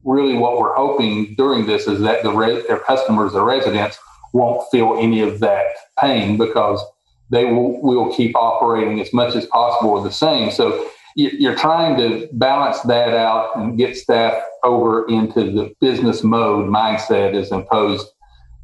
really 0.03 0.35
what 0.35 0.57
we're 0.57 0.75
hoping 0.75 1.35
during 1.35 1.65
this 1.65 1.87
is 1.87 2.01
that 2.01 2.23
the 2.23 2.31
re- 2.31 2.63
their 2.67 2.79
customers, 2.79 3.33
the 3.33 3.43
residents, 3.43 3.97
won't 4.33 4.69
feel 4.71 4.97
any 4.99 5.21
of 5.21 5.39
that 5.39 5.65
pain 5.99 6.37
because 6.37 6.83
they 7.29 7.45
will, 7.45 7.81
will 7.81 8.13
keep 8.13 8.35
operating 8.35 8.99
as 8.99 9.13
much 9.13 9.35
as 9.35 9.45
possible 9.47 10.01
the 10.01 10.11
same. 10.11 10.51
So 10.51 10.89
you're 11.15 11.55
trying 11.55 11.97
to 11.97 12.29
balance 12.33 12.79
that 12.81 13.13
out 13.13 13.55
and 13.57 13.77
get 13.77 13.97
staff 13.97 14.41
over 14.63 15.07
into 15.07 15.51
the 15.51 15.73
business 15.81 16.23
mode 16.23 16.69
mindset 16.69 17.33
as 17.35 17.51
opposed 17.51 18.07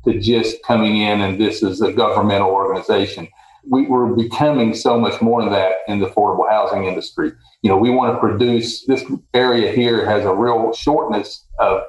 to 0.05 0.19
just 0.19 0.57
coming 0.63 0.97
in 0.97 1.21
and 1.21 1.39
this 1.39 1.63
is 1.63 1.81
a 1.81 1.91
governmental 1.91 2.49
organization. 2.49 3.27
We, 3.67 3.87
are 3.87 4.05
becoming 4.05 4.75
so 4.75 4.99
much 4.99 5.19
more 5.21 5.41
than 5.41 5.51
that 5.51 5.77
in 5.87 5.99
the 5.99 6.05
affordable 6.05 6.47
housing 6.49 6.85
industry. 6.85 7.31
You 7.63 7.69
know, 7.71 7.77
we 7.77 7.89
want 7.89 8.13
to 8.13 8.19
produce 8.19 8.85
this 8.85 9.03
area 9.33 9.71
here 9.71 10.05
has 10.05 10.23
a 10.23 10.33
real 10.33 10.71
shortness 10.73 11.43
of 11.59 11.81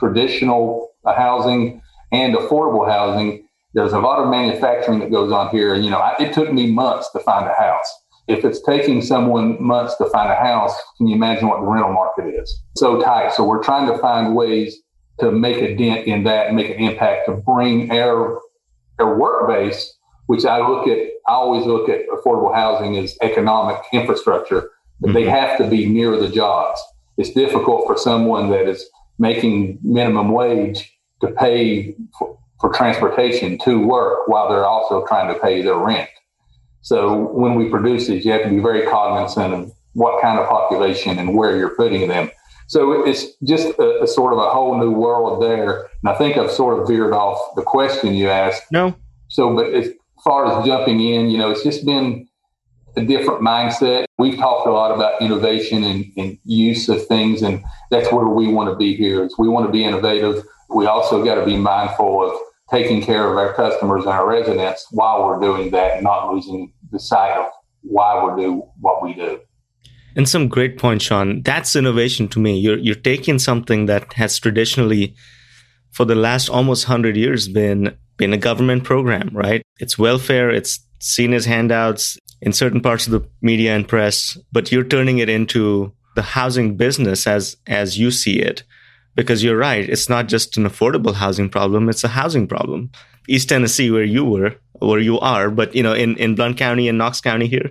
traditional 0.00 0.90
housing 1.06 1.80
and 2.12 2.34
affordable 2.34 2.88
housing. 2.88 3.46
There's 3.74 3.92
a 3.92 4.00
lot 4.00 4.18
of 4.18 4.28
manufacturing 4.28 4.98
that 5.00 5.10
goes 5.10 5.32
on 5.32 5.50
here. 5.50 5.74
And 5.74 5.84
you 5.84 5.90
know, 5.90 6.02
it 6.18 6.32
took 6.32 6.52
me 6.52 6.70
months 6.70 7.10
to 7.12 7.20
find 7.20 7.46
a 7.46 7.54
house. 7.54 7.86
If 8.28 8.44
it's 8.44 8.62
taking 8.62 9.02
someone 9.02 9.60
months 9.62 9.96
to 9.96 10.06
find 10.06 10.30
a 10.30 10.36
house, 10.36 10.74
can 10.96 11.08
you 11.08 11.16
imagine 11.16 11.48
what 11.48 11.60
the 11.60 11.66
rental 11.66 11.92
market 11.92 12.26
is? 12.26 12.62
So 12.76 13.00
tight. 13.00 13.32
So 13.32 13.44
we're 13.44 13.62
trying 13.62 13.90
to 13.92 13.98
find 13.98 14.34
ways 14.34 14.76
to 15.18 15.30
make 15.32 15.56
a 15.56 15.74
dent 15.74 16.06
in 16.06 16.24
that 16.24 16.46
and 16.46 16.56
make 16.56 16.70
an 16.70 16.76
impact 16.76 17.26
to 17.26 17.32
bring 17.32 17.90
our, 17.90 18.40
our 18.98 19.18
work 19.18 19.48
base, 19.48 19.96
which 20.26 20.44
I 20.44 20.66
look 20.66 20.86
at, 20.86 20.98
I 21.28 21.32
always 21.32 21.66
look 21.66 21.88
at 21.88 22.06
affordable 22.08 22.54
housing 22.54 22.96
as 22.96 23.16
economic 23.20 23.78
infrastructure, 23.92 24.70
mm-hmm. 25.02 25.12
they 25.12 25.24
have 25.24 25.58
to 25.58 25.68
be 25.68 25.86
near 25.86 26.16
the 26.16 26.28
jobs. 26.28 26.80
It's 27.18 27.30
difficult 27.30 27.86
for 27.86 27.98
someone 27.98 28.50
that 28.50 28.68
is 28.68 28.88
making 29.18 29.78
minimum 29.82 30.30
wage 30.30 30.90
to 31.20 31.28
pay 31.28 31.94
for, 32.18 32.38
for 32.60 32.72
transportation 32.72 33.58
to 33.58 33.86
work 33.86 34.28
while 34.28 34.48
they're 34.48 34.66
also 34.66 35.06
trying 35.06 35.32
to 35.32 35.40
pay 35.40 35.62
their 35.62 35.76
rent. 35.76 36.08
So 36.82 37.28
when 37.32 37.54
we 37.54 37.68
produce 37.68 38.06
these, 38.06 38.24
you 38.24 38.32
have 38.32 38.42
to 38.42 38.48
be 38.48 38.58
very 38.58 38.86
cognizant 38.86 39.52
of 39.52 39.72
what 39.92 40.22
kind 40.22 40.38
of 40.38 40.48
population 40.48 41.18
and 41.18 41.34
where 41.34 41.56
you're 41.56 41.76
putting 41.76 42.08
them. 42.08 42.30
So 42.68 43.04
it's 43.04 43.26
just 43.42 43.76
a, 43.78 44.04
a, 44.04 44.06
sort 44.06 44.32
of 44.32 44.38
a 44.38 44.48
whole 44.48 44.78
new 44.78 44.92
world 44.92 45.42
there. 45.42 45.88
And 46.02 46.08
I 46.08 46.14
think 46.14 46.36
I've 46.36 46.52
sort 46.52 46.78
of 46.78 46.86
veered 46.86 47.12
off 47.12 47.54
the 47.56 47.62
question 47.62 48.14
you 48.14 48.28
asked. 48.28 48.62
No. 48.70 48.94
So, 49.28 49.54
but 49.54 49.74
as 49.74 49.88
far 50.22 50.46
as 50.46 50.64
jumping 50.64 51.00
in, 51.00 51.30
you 51.30 51.38
know, 51.38 51.50
it's 51.50 51.64
just 51.64 51.84
been 51.84 52.28
a 52.96 53.04
different 53.04 53.40
mindset. 53.40 54.06
We've 54.18 54.36
talked 54.36 54.66
a 54.66 54.70
lot 54.70 54.94
about 54.94 55.20
innovation 55.20 55.84
and, 55.84 56.04
and 56.16 56.38
use 56.44 56.88
of 56.88 57.06
things, 57.06 57.42
and 57.42 57.62
that's 57.90 58.12
where 58.12 58.26
we 58.26 58.48
want 58.48 58.70
to 58.70 58.76
be 58.76 58.96
here. 58.96 59.24
Is 59.24 59.34
we 59.38 59.48
want 59.48 59.66
to 59.66 59.72
be 59.72 59.84
innovative. 59.84 60.44
We 60.68 60.86
also 60.86 61.24
got 61.24 61.36
to 61.36 61.44
be 61.44 61.56
mindful 61.56 62.24
of 62.28 62.38
taking 62.70 63.02
care 63.02 63.28
of 63.30 63.36
our 63.36 63.52
customers 63.54 64.04
and 64.04 64.12
our 64.12 64.28
residents 64.28 64.86
while 64.92 65.24
we're 65.24 65.40
doing 65.40 65.70
that, 65.72 66.02
not 66.02 66.32
losing 66.32 66.72
the 66.92 67.00
sight 67.00 67.36
of 67.36 67.46
why 67.82 68.24
we 68.24 68.42
do 68.42 68.62
what 68.80 69.02
we 69.02 69.14
do. 69.14 69.40
And 70.16 70.28
some 70.28 70.48
great 70.48 70.78
points, 70.78 71.04
Sean. 71.04 71.42
That's 71.42 71.76
innovation 71.76 72.28
to 72.28 72.40
me. 72.40 72.58
You're 72.58 72.78
you're 72.78 72.94
taking 72.94 73.38
something 73.38 73.86
that 73.86 74.12
has 74.14 74.38
traditionally, 74.38 75.14
for 75.92 76.04
the 76.04 76.16
last 76.16 76.48
almost 76.48 76.84
hundred 76.84 77.16
years, 77.16 77.48
been 77.48 77.96
been 78.16 78.32
a 78.32 78.38
government 78.38 78.84
program, 78.84 79.30
right? 79.32 79.62
It's 79.78 79.98
welfare. 79.98 80.50
It's 80.50 80.84
seen 80.98 81.32
as 81.32 81.46
handouts 81.46 82.18
in 82.42 82.52
certain 82.52 82.80
parts 82.80 83.06
of 83.06 83.12
the 83.12 83.28
media 83.42 83.74
and 83.74 83.86
press, 83.86 84.38
but 84.52 84.72
you're 84.72 84.84
turning 84.84 85.18
it 85.18 85.28
into 85.28 85.92
the 86.16 86.22
housing 86.22 86.76
business 86.76 87.26
as 87.26 87.56
as 87.66 87.98
you 87.98 88.10
see 88.10 88.38
it. 88.38 88.62
Because 89.16 89.42
you're 89.42 89.56
right, 89.56 89.88
it's 89.88 90.08
not 90.08 90.28
just 90.28 90.56
an 90.56 90.64
affordable 90.64 91.14
housing 91.14 91.48
problem; 91.48 91.88
it's 91.88 92.04
a 92.04 92.08
housing 92.08 92.46
problem. 92.46 92.90
East 93.28 93.48
Tennessee, 93.48 93.90
where 93.90 94.04
you 94.04 94.24
were, 94.24 94.54
where 94.78 95.00
you 95.00 95.18
are, 95.20 95.50
but 95.50 95.74
you 95.74 95.82
know, 95.82 95.92
in 95.92 96.16
in 96.16 96.34
Blount 96.34 96.56
County 96.56 96.88
and 96.88 96.98
Knox 96.98 97.20
County 97.20 97.46
here, 97.46 97.70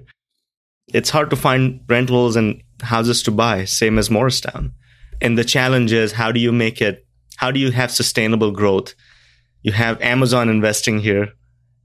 it's 0.93 1.09
hard 1.09 1.29
to 1.29 1.35
find 1.35 1.81
rentals 1.87 2.35
and 2.35 2.61
houses 2.81 3.23
to 3.23 3.31
buy, 3.31 3.65
same 3.65 3.97
as 3.97 4.09
Morristown. 4.09 4.73
And 5.21 5.37
the 5.37 5.43
challenge 5.43 5.91
is 5.91 6.11
how 6.13 6.31
do 6.31 6.39
you 6.39 6.51
make 6.51 6.81
it, 6.81 7.05
how 7.35 7.51
do 7.51 7.59
you 7.59 7.71
have 7.71 7.91
sustainable 7.91 8.51
growth? 8.51 8.95
You 9.61 9.71
have 9.73 10.01
Amazon 10.01 10.49
investing 10.49 10.99
here, 10.99 11.33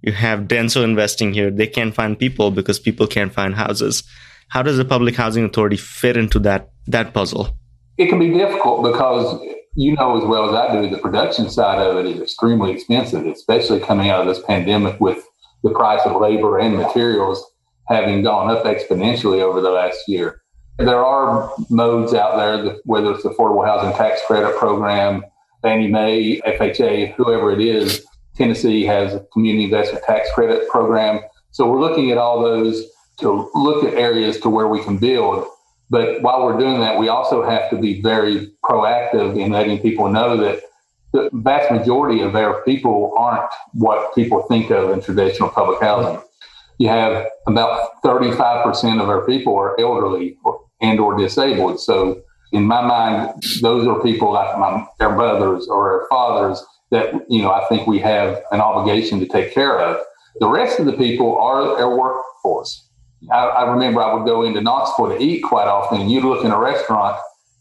you 0.04 0.12
have 0.12 0.40
Denso 0.40 0.84
investing 0.84 1.32
here. 1.32 1.50
They 1.50 1.66
can't 1.66 1.94
find 1.94 2.18
people 2.18 2.50
because 2.50 2.78
people 2.78 3.06
can't 3.06 3.32
find 3.32 3.54
houses. 3.54 4.02
How 4.48 4.62
does 4.62 4.76
the 4.76 4.84
public 4.84 5.16
housing 5.16 5.44
authority 5.44 5.76
fit 5.76 6.16
into 6.16 6.38
that 6.40 6.70
that 6.86 7.14
puzzle? 7.14 7.56
It 7.96 8.08
can 8.08 8.18
be 8.18 8.30
difficult 8.30 8.84
because 8.84 9.40
you 9.74 9.94
know 9.94 10.18
as 10.18 10.24
well 10.24 10.48
as 10.48 10.54
I 10.54 10.82
do, 10.82 10.90
the 10.90 10.98
production 10.98 11.48
side 11.48 11.78
of 11.78 11.96
it 11.96 12.06
is 12.06 12.20
extremely 12.20 12.72
expensive, 12.72 13.26
especially 13.26 13.80
coming 13.80 14.10
out 14.10 14.20
of 14.20 14.26
this 14.26 14.44
pandemic 14.44 15.00
with 15.00 15.24
the 15.62 15.70
price 15.70 16.02
of 16.04 16.20
labor 16.20 16.58
and 16.58 16.76
materials 16.76 17.42
having 17.88 18.22
gone 18.22 18.54
up 18.54 18.64
exponentially 18.64 19.40
over 19.40 19.62
the 19.62 19.70
last 19.70 19.98
year. 20.06 20.42
There 20.78 21.04
are 21.04 21.50
modes 21.70 22.12
out 22.12 22.36
there, 22.36 22.76
whether 22.84 23.12
it's 23.12 23.22
the 23.22 23.30
Affordable 23.30 23.64
Housing 23.64 23.96
Tax 23.96 24.20
Credit 24.26 24.56
Program, 24.58 25.24
Fannie 25.62 25.88
Mae, 25.88 26.40
FHA, 26.40 27.14
whoever 27.14 27.52
it 27.52 27.60
is. 27.60 28.04
Tennessee 28.36 28.84
has 28.84 29.14
a 29.14 29.20
Community 29.32 29.64
Investment 29.64 30.04
Tax 30.04 30.30
Credit 30.32 30.68
Program. 30.68 31.20
So 31.50 31.70
we're 31.70 31.80
looking 31.80 32.10
at 32.10 32.18
all 32.18 32.42
those 32.42 32.84
to 33.20 33.50
look 33.54 33.84
at 33.84 33.94
areas 33.94 34.40
to 34.40 34.48
where 34.48 34.68
we 34.68 34.82
can 34.82 34.98
build. 34.98 35.46
But 35.90 36.22
while 36.22 36.44
we're 36.44 36.58
doing 36.58 36.80
that, 36.80 36.98
we 36.98 37.08
also 37.08 37.44
have 37.48 37.70
to 37.70 37.76
be 37.76 38.00
very 38.00 38.50
proactive 38.64 39.38
in 39.40 39.52
letting 39.52 39.78
people 39.78 40.08
know 40.08 40.36
that 40.36 40.62
the 41.12 41.30
vast 41.32 41.70
majority 41.70 42.22
of 42.22 42.34
our 42.34 42.62
people 42.64 43.14
aren't 43.16 43.50
what 43.72 44.14
people 44.14 44.42
think 44.42 44.70
of 44.70 44.90
in 44.90 45.00
traditional 45.00 45.48
public 45.48 45.80
housing 45.80 46.20
you 46.78 46.88
have 46.88 47.26
about 47.46 48.02
35% 48.04 49.00
of 49.00 49.08
our 49.08 49.24
people 49.26 49.56
are 49.56 49.78
elderly 49.80 50.36
and 50.80 51.00
or 51.00 51.16
disabled. 51.16 51.80
So 51.80 52.22
in 52.52 52.64
my 52.64 52.82
mind, 52.82 53.42
those 53.60 53.86
are 53.86 54.02
people 54.02 54.32
like 54.32 54.58
my, 54.58 54.86
our 55.00 55.14
brothers 55.14 55.66
or 55.68 56.02
our 56.02 56.08
fathers 56.08 56.64
that, 56.94 57.12
you 57.28 57.42
know, 57.42 57.50
I 57.50 57.66
think 57.68 57.86
we 57.86 57.98
have 57.98 58.40
an 58.50 58.60
obligation 58.60 59.20
to 59.20 59.26
take 59.26 59.52
care 59.52 59.78
of. 59.78 60.00
The 60.40 60.48
rest 60.48 60.80
of 60.80 60.86
the 60.86 60.94
people 60.94 61.36
are 61.36 61.76
our 61.78 61.96
workforce. 61.96 62.88
I, 63.32 63.36
I 63.36 63.72
remember 63.72 64.02
I 64.02 64.14
would 64.14 64.26
go 64.26 64.42
into 64.42 64.60
Knoxville 64.60 65.10
to 65.10 65.22
eat 65.22 65.42
quite 65.42 65.66
often 65.66 66.00
and 66.00 66.10
you'd 66.10 66.24
look 66.24 66.44
in 66.44 66.50
a 66.50 66.58
restaurant 66.58 67.16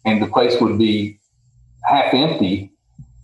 and 0.06 0.22
the 0.22 0.28
place 0.28 0.60
would 0.62 0.78
be 0.78 1.20
half 1.86 2.14
empty 2.14 2.74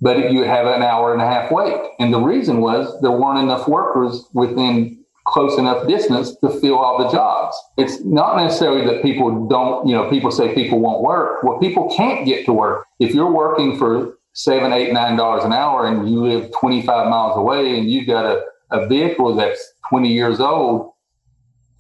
but 0.02 0.32
you 0.32 0.40
would 0.40 0.48
have 0.48 0.66
an 0.66 0.82
hour 0.82 1.14
and 1.14 1.22
a 1.22 1.26
half 1.26 1.52
wait. 1.52 1.76
And 2.00 2.14
the 2.14 2.20
reason 2.20 2.62
was 2.62 3.00
there 3.02 3.12
weren't 3.12 3.40
enough 3.40 3.68
workers 3.68 4.26
within 4.34 5.04
close 5.26 5.60
enough 5.60 5.88
distance 5.88 6.36
to 6.38 6.50
fill 6.60 6.78
all 6.78 6.98
the 6.98 7.12
jobs. 7.12 7.56
It's 7.78 8.04
not 8.04 8.38
necessarily 8.38 8.86
that 8.86 9.04
people 9.04 9.48
don't, 9.48 9.88
you 9.88 9.94
know, 9.94 10.10
people 10.10 10.32
say 10.32 10.56
people 10.56 10.80
won't 10.80 11.04
work. 11.04 11.44
Well, 11.44 11.60
people 11.60 11.94
can't 11.96 12.26
get 12.26 12.46
to 12.46 12.54
work. 12.54 12.86
If 13.00 13.14
you're 13.14 13.32
working 13.32 13.78
for 13.78 14.18
seven, 14.40 14.72
eight, 14.72 14.94
nine 14.94 15.18
dollars 15.18 15.44
an 15.44 15.52
hour 15.52 15.86
and 15.86 16.10
you 16.10 16.24
live 16.24 16.50
25 16.58 17.10
miles 17.10 17.38
away 17.38 17.78
and 17.78 17.92
you've 17.92 18.08
got 18.08 18.26
a, 18.26 18.42
a 18.72 18.88
vehicle 18.88 19.36
that's 19.36 19.74
20 19.90 20.08
years 20.08 20.40
old, 20.40 20.94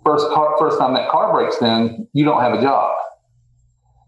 first 0.03 0.27
car, 0.31 0.57
first 0.59 0.77
time 0.77 0.93
that 0.93 1.07
car 1.09 1.31
breaks 1.31 1.57
down, 1.57 2.05
you 2.11 2.25
don't 2.25 2.41
have 2.41 2.53
a 2.53 2.61
job. 2.61 2.93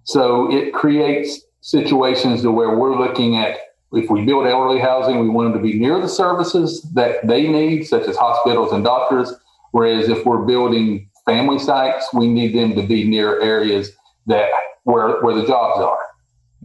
So 0.04 0.52
it 0.52 0.74
creates 0.74 1.40
situations 1.62 2.42
to 2.42 2.52
where 2.52 2.78
we're 2.78 2.98
looking 2.98 3.38
at 3.38 3.58
if 3.94 4.10
we 4.10 4.26
build 4.26 4.48
elderly 4.48 4.80
housing, 4.80 5.20
we 5.20 5.30
want 5.30 5.54
them 5.54 5.62
to 5.62 5.66
be 5.66 5.80
near 5.80 6.00
the 6.00 6.08
services 6.10 6.82
that 6.94 7.26
they 7.28 7.48
need, 7.48 7.86
such 7.86 8.08
as 8.08 8.16
hospitals 8.18 8.72
and 8.72 8.84
doctors. 8.84 9.34
Whereas 9.72 10.10
if 10.10 10.26
we're 10.26 10.46
building 10.46 11.10
family 11.26 11.60
sites, 11.60 12.08
we 12.14 12.28
need 12.28 12.54
them 12.54 12.76
to 12.76 12.84
be 12.84 13.06
near 13.06 13.42
areas 13.42 13.92
that 14.28 14.50
where 14.84 15.22
where 15.22 15.36
the 15.36 15.46
jobs 15.46 15.82
are, 15.82 16.00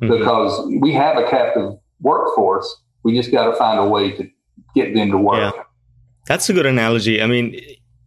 mm-hmm. 0.01 0.19
because 0.19 0.67
we 0.81 0.93
have 0.93 1.17
a 1.17 1.29
captive 1.29 1.75
workforce. 2.01 2.83
We 3.03 3.17
just 3.17 3.31
got 3.31 3.51
to 3.51 3.57
find 3.57 3.79
a 3.79 3.87
way 3.87 4.13
to 4.13 4.29
get 4.75 4.95
them 4.95 5.11
to 5.11 5.19
work. 5.19 5.55
Yeah. 5.55 5.63
That's 6.27 6.49
a 6.51 6.53
good 6.53 6.67
analogy. 6.67 7.23
I 7.23 7.27
mean, 7.27 7.59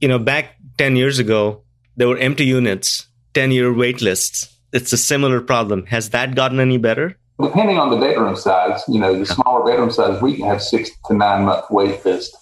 you 0.02 0.08
know, 0.08 0.20
back 0.20 0.56
10 0.78 0.96
years 0.96 1.20
ago, 1.20 1.64
there 1.96 2.08
were 2.08 2.18
empty 2.18 2.46
units, 2.46 3.08
10 3.34 3.52
year 3.52 3.74
wait 3.74 4.02
lists. 4.02 4.56
It's 4.72 4.94
a 4.94 4.98
similar 4.98 5.42
problem. 5.42 5.86
Has 5.88 6.10
that 6.12 6.36
gotten 6.36 6.60
any 6.60 6.78
better? 6.78 7.18
Depending 7.42 7.78
on 7.78 7.90
the 7.90 7.96
bedroom 7.96 8.36
size, 8.36 8.84
you 8.88 9.00
know, 9.00 9.18
the 9.18 9.26
smaller 9.26 9.66
bedroom 9.66 9.90
size, 9.90 10.22
we 10.22 10.36
can 10.36 10.46
have 10.46 10.62
six 10.62 10.92
to 11.06 11.14
nine 11.14 11.46
month 11.46 11.66
wait 11.70 12.04
list 12.06 12.36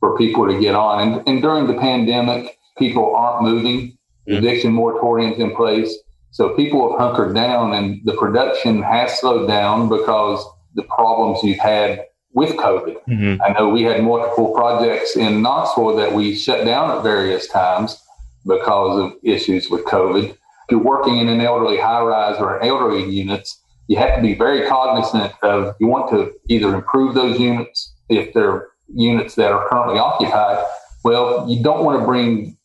for 0.00 0.16
people 0.18 0.46
to 0.46 0.60
get 0.60 0.74
on. 0.74 1.00
And, 1.00 1.28
and 1.28 1.42
during 1.42 1.66
the 1.66 1.74
pandemic, 1.74 2.58
people 2.76 3.16
aren't 3.16 3.42
moving, 3.42 3.96
mm-hmm. 4.28 4.34
eviction 4.34 4.72
moratoriums 4.72 5.38
in 5.38 5.56
place. 5.56 5.96
So 6.34 6.48
people 6.56 6.90
have 6.90 6.98
hunkered 6.98 7.32
down 7.32 7.74
and 7.74 8.00
the 8.04 8.14
production 8.14 8.82
has 8.82 9.20
slowed 9.20 9.46
down 9.46 9.88
because 9.88 10.44
the 10.74 10.82
problems 10.82 11.44
you've 11.44 11.60
had 11.60 12.06
with 12.32 12.56
COVID. 12.56 12.96
Mm-hmm. 13.08 13.40
I 13.40 13.50
know 13.50 13.68
we 13.68 13.84
had 13.84 14.02
multiple 14.02 14.52
projects 14.52 15.14
in 15.14 15.42
Knoxville 15.42 15.94
that 15.94 16.12
we 16.12 16.34
shut 16.34 16.64
down 16.64 16.90
at 16.90 17.04
various 17.04 17.46
times 17.46 18.02
because 18.44 18.98
of 18.98 19.12
issues 19.22 19.70
with 19.70 19.84
COVID. 19.84 20.30
If 20.30 20.38
you're 20.72 20.82
working 20.82 21.18
in 21.18 21.28
an 21.28 21.40
elderly 21.40 21.78
high 21.78 22.02
rise 22.02 22.40
or 22.40 22.58
an 22.58 22.66
elderly 22.66 23.08
units, 23.08 23.62
you 23.86 23.96
have 23.98 24.16
to 24.16 24.20
be 24.20 24.34
very 24.34 24.66
cognizant 24.68 25.32
of 25.44 25.76
you 25.78 25.86
want 25.86 26.10
to 26.10 26.32
either 26.48 26.74
improve 26.74 27.14
those 27.14 27.38
units 27.38 27.94
if 28.08 28.34
they're 28.34 28.70
units 28.92 29.36
that 29.36 29.52
are 29.52 29.68
currently 29.68 30.00
occupied. 30.00 30.64
Well, 31.04 31.48
you 31.48 31.62
don't 31.62 31.84
want 31.84 32.00
to 32.00 32.04
bring 32.04 32.58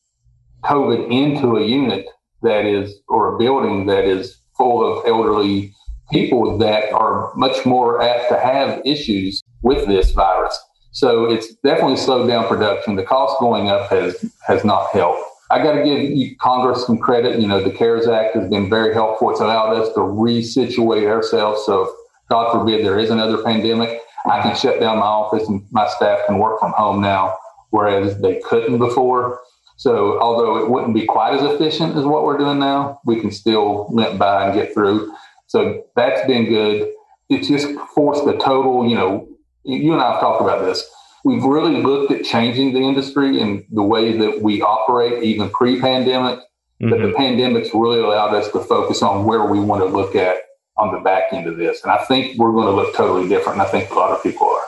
COVID 0.64 1.12
into 1.12 1.58
a 1.58 1.64
unit 1.64 2.08
that 2.42 2.66
is 2.66 3.00
or 3.08 3.36
a 3.36 3.38
building 3.38 3.86
that 3.88 4.06
is 4.06 4.38
full 4.58 4.86
of 4.86 5.06
elderly 5.06 5.74
people 6.12 6.58
that 6.58 6.92
are 6.92 7.34
much 7.36 7.66
more 7.66 8.02
apt 8.02 8.30
to 8.30 8.40
have 8.40 8.82
issues 8.86 9.44
with 9.62 9.88
this 9.88 10.12
virus. 10.12 10.58
So 10.92 11.26
it's 11.26 11.54
definitely 11.56 11.98
slowed 11.98 12.28
down 12.28 12.48
production. 12.48 12.96
The 12.96 13.04
cost 13.04 13.40
going 13.40 13.70
up 13.70 13.90
has 13.90 14.26
has 14.48 14.66
not 14.66 14.90
helped. 14.92 15.24
I 15.52 15.64
got 15.64 15.74
to 15.74 15.84
give 15.84 16.38
Congress 16.38 16.86
some 16.86 16.98
credit. 16.98 17.40
You 17.40 17.48
know, 17.48 17.64
the 17.64 17.72
CARES 17.72 18.08
Act 18.08 18.36
has 18.36 18.50
been 18.50 18.70
very 18.70 18.94
helpful. 18.94 19.32
It's 19.32 19.40
allowed 19.40 19.74
us 19.74 19.92
to 19.94 20.00
resituate 20.00 21.08
ourselves. 21.08 21.66
So, 21.66 21.84
if, 21.84 21.90
God 22.30 22.52
forbid, 22.52 22.86
there 22.86 23.00
is 23.00 23.10
another 23.10 23.42
pandemic, 23.42 24.02
I 24.30 24.42
can 24.42 24.56
shut 24.56 24.80
down 24.80 25.00
my 25.00 25.06
office 25.06 25.48
and 25.48 25.66
my 25.72 25.88
staff 25.88 26.20
can 26.28 26.38
work 26.38 26.60
from 26.60 26.74
home 26.74 27.02
now, 27.02 27.36
whereas 27.72 28.20
they 28.22 28.40
couldn't 28.42 28.78
before. 28.78 29.42
So, 29.80 30.20
although 30.20 30.58
it 30.58 30.70
wouldn't 30.70 30.94
be 30.94 31.06
quite 31.06 31.36
as 31.36 31.42
efficient 31.42 31.96
as 31.96 32.04
what 32.04 32.26
we're 32.26 32.38
doing 32.38 32.60
now, 32.60 33.00
we 33.06 33.22
can 33.22 33.32
still 33.32 33.88
limp 33.90 34.20
by 34.20 34.44
and 34.44 34.54
get 34.54 34.74
through. 34.74 35.16
So, 35.48 35.86
that's 35.96 36.28
been 36.28 36.50
good. 36.50 36.92
It's 37.30 37.48
just 37.48 37.70
forced 37.96 38.26
the 38.26 38.34
total, 38.34 38.90
you 38.90 38.96
know, 38.96 39.30
you 39.64 39.94
and 39.94 40.02
I 40.02 40.12
have 40.12 40.20
talked 40.20 40.42
about 40.42 40.66
this. 40.66 40.86
We've 41.24 41.44
really 41.44 41.82
looked 41.82 42.12
at 42.12 42.26
changing 42.26 42.74
the 42.74 42.82
industry 42.82 43.42
and 43.42 43.64
the 43.72 43.82
way 43.82 44.18
that 44.18 44.42
we 44.42 44.62
operate, 44.62 45.24
even 45.24 45.50
pre 45.50 45.80
pandemic. 45.80 46.40
Mm-hmm. 46.40 46.90
But 46.90 47.00
the 47.00 47.08
mm-hmm. 47.08 47.16
pandemic's 47.16 47.70
really 47.74 48.02
allowed 48.02 48.36
us 48.36 48.52
to 48.52 48.60
focus 48.60 49.02
on 49.02 49.24
where 49.24 49.46
we 49.46 49.62
want 49.62 49.82
to 49.82 49.88
look 49.88 50.14
at 50.14 50.40
on 50.76 50.94
the 50.94 51.00
back 51.00 51.32
end 51.32 51.48
of 51.48 51.56
this. 51.56 51.84
And 51.84 51.92
I 51.94 52.04
think 52.04 52.38
we're 52.38 52.52
going 52.52 52.68
to 52.68 52.74
look 52.74 52.94
totally 52.98 53.30
different. 53.30 53.60
And 53.60 53.62
I 53.62 53.72
think 53.72 53.92
a 53.92 53.94
lot 53.94 54.12
of 54.12 54.22
people 54.22 54.50
are. 54.50 54.62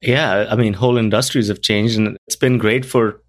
Yeah. 0.00 0.46
I 0.48 0.54
mean, 0.54 0.74
whole 0.74 0.98
industries 0.98 1.48
have 1.48 1.62
changed 1.62 1.98
and 1.98 2.16
it's 2.28 2.36
been 2.36 2.58
great 2.58 2.84
for 2.84 3.22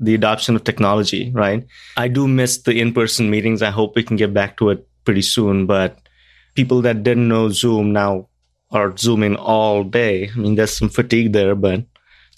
the 0.00 0.14
adoption 0.14 0.56
of 0.56 0.64
technology, 0.64 1.30
right? 1.34 1.66
I 1.96 2.08
do 2.08 2.28
miss 2.28 2.58
the 2.58 2.78
in 2.78 2.92
person 2.92 3.30
meetings. 3.30 3.62
I 3.62 3.70
hope 3.70 3.96
we 3.96 4.02
can 4.02 4.16
get 4.16 4.32
back 4.32 4.56
to 4.58 4.70
it 4.70 4.86
pretty 5.04 5.22
soon. 5.22 5.66
But 5.66 5.98
people 6.54 6.82
that 6.82 7.02
didn't 7.02 7.28
know 7.28 7.48
Zoom 7.48 7.92
now 7.92 8.28
are 8.70 8.96
zooming 8.96 9.36
all 9.36 9.84
day. 9.84 10.28
I 10.28 10.38
mean, 10.38 10.54
there's 10.54 10.76
some 10.76 10.88
fatigue 10.88 11.32
there, 11.32 11.54
but 11.54 11.84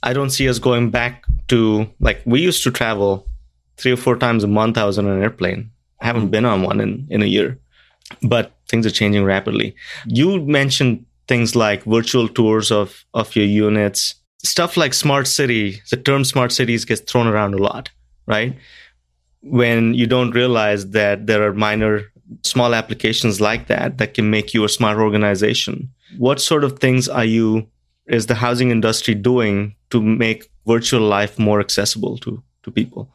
I 0.02 0.12
don't 0.12 0.30
see 0.30 0.48
us 0.48 0.58
going 0.58 0.90
back 0.90 1.24
to 1.48 1.86
like 2.00 2.22
we 2.24 2.40
used 2.40 2.62
to 2.64 2.70
travel 2.70 3.26
three 3.76 3.92
or 3.92 3.96
four 3.96 4.16
times 4.16 4.44
a 4.44 4.48
month. 4.48 4.78
I 4.78 4.84
was 4.84 4.98
on 4.98 5.06
an 5.06 5.22
airplane. 5.22 5.70
I 6.00 6.06
haven't 6.06 6.28
been 6.28 6.44
on 6.44 6.62
one 6.62 6.80
in, 6.80 7.06
in 7.10 7.22
a 7.22 7.26
year, 7.26 7.58
but 8.22 8.52
things 8.68 8.86
are 8.86 8.90
changing 8.90 9.24
rapidly. 9.24 9.74
You 10.06 10.40
mentioned 10.46 11.04
things 11.28 11.54
like 11.54 11.84
virtual 11.84 12.28
tours 12.28 12.70
of, 12.70 13.04
of 13.14 13.36
your 13.36 13.44
units, 13.44 14.14
stuff 14.44 14.76
like 14.76 14.94
smart 14.94 15.26
city. 15.26 15.80
The 15.90 15.96
term 15.96 16.24
smart 16.24 16.52
cities 16.52 16.84
gets 16.84 17.00
thrown 17.00 17.26
around 17.26 17.54
a 17.54 17.58
lot, 17.58 17.90
right? 18.26 18.56
When 19.42 19.94
you 19.94 20.06
don't 20.06 20.32
realize 20.32 20.90
that 20.90 21.26
there 21.26 21.42
are 21.46 21.52
minor 21.54 22.02
small 22.42 22.74
applications 22.74 23.40
like 23.40 23.66
that 23.66 23.98
that 23.98 24.14
can 24.14 24.30
make 24.30 24.54
you 24.54 24.64
a 24.64 24.68
smart 24.68 24.98
organization. 24.98 25.90
What 26.18 26.40
sort 26.40 26.64
of 26.64 26.78
things 26.78 27.08
are 27.08 27.24
you 27.24 27.66
is 28.06 28.26
the 28.26 28.34
housing 28.34 28.70
industry 28.70 29.14
doing 29.14 29.74
to 29.90 30.00
make 30.00 30.50
virtual 30.66 31.00
life 31.00 31.38
more 31.38 31.60
accessible 31.60 32.18
to, 32.18 32.42
to 32.62 32.70
people? 32.70 33.12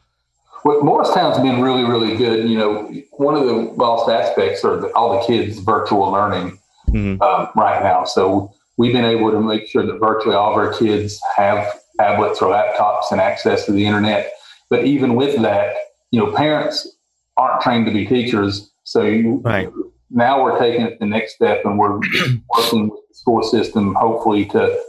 Well, 0.64 0.82
Morristown's 0.82 1.38
been 1.38 1.60
really, 1.60 1.84
really 1.84 2.16
good. 2.16 2.48
You 2.48 2.58
know, 2.58 2.92
one 3.12 3.36
of 3.36 3.46
the 3.46 3.54
lost 3.54 4.10
aspects 4.10 4.64
are 4.64 4.80
the, 4.80 4.88
all 4.94 5.20
the 5.20 5.26
kids 5.26 5.58
virtual 5.60 6.10
learning 6.10 6.58
mm-hmm. 6.88 7.22
um, 7.22 7.48
right 7.54 7.82
now. 7.82 8.04
So 8.04 8.52
we've 8.76 8.92
been 8.92 9.04
able 9.04 9.30
to 9.30 9.40
make 9.40 9.66
sure 9.66 9.84
that 9.84 9.98
virtually 9.98 10.34
all 10.34 10.52
of 10.52 10.58
our 10.58 10.72
kids 10.72 11.20
have 11.36 11.80
tablets 11.98 12.42
or 12.42 12.52
laptops 12.52 13.10
and 13.10 13.20
access 13.20 13.64
to 13.66 13.72
the 13.72 13.86
internet. 13.86 14.32
But 14.68 14.84
even 14.84 15.14
with 15.14 15.40
that, 15.42 15.74
you 16.10 16.20
know, 16.20 16.32
parents 16.32 16.96
aren't 17.36 17.62
trained 17.62 17.86
to 17.86 17.92
be 17.92 18.06
teachers. 18.06 18.70
So 18.84 19.02
you, 19.02 19.40
right. 19.44 19.68
now 20.10 20.42
we're 20.42 20.58
taking 20.58 20.82
it 20.82 20.98
the 20.98 21.06
next 21.06 21.34
step 21.34 21.64
and 21.64 21.78
we're 21.78 21.96
working 22.56 22.88
with 22.88 23.00
the 23.08 23.14
school 23.14 23.42
system, 23.42 23.94
hopefully 23.94 24.44
to 24.46 24.80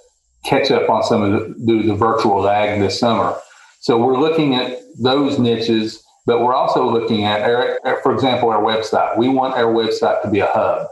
catch 0.45 0.71
up 0.71 0.89
on 0.89 1.03
some 1.03 1.23
of 1.23 1.31
the, 1.31 1.65
do 1.65 1.83
the 1.83 1.95
virtual 1.95 2.41
lag 2.41 2.79
this 2.79 2.99
summer. 2.99 3.35
So 3.79 3.97
we're 3.97 4.19
looking 4.19 4.55
at 4.55 4.79
those 4.99 5.39
niches, 5.39 6.03
but 6.25 6.41
we're 6.41 6.55
also 6.55 6.89
looking 6.89 7.25
at, 7.25 7.41
our, 7.41 7.79
for 8.01 8.13
example, 8.13 8.49
our 8.49 8.61
website. 8.61 9.17
We 9.17 9.29
want 9.29 9.55
our 9.55 9.71
website 9.71 10.21
to 10.23 10.29
be 10.29 10.39
a 10.39 10.47
hub. 10.47 10.87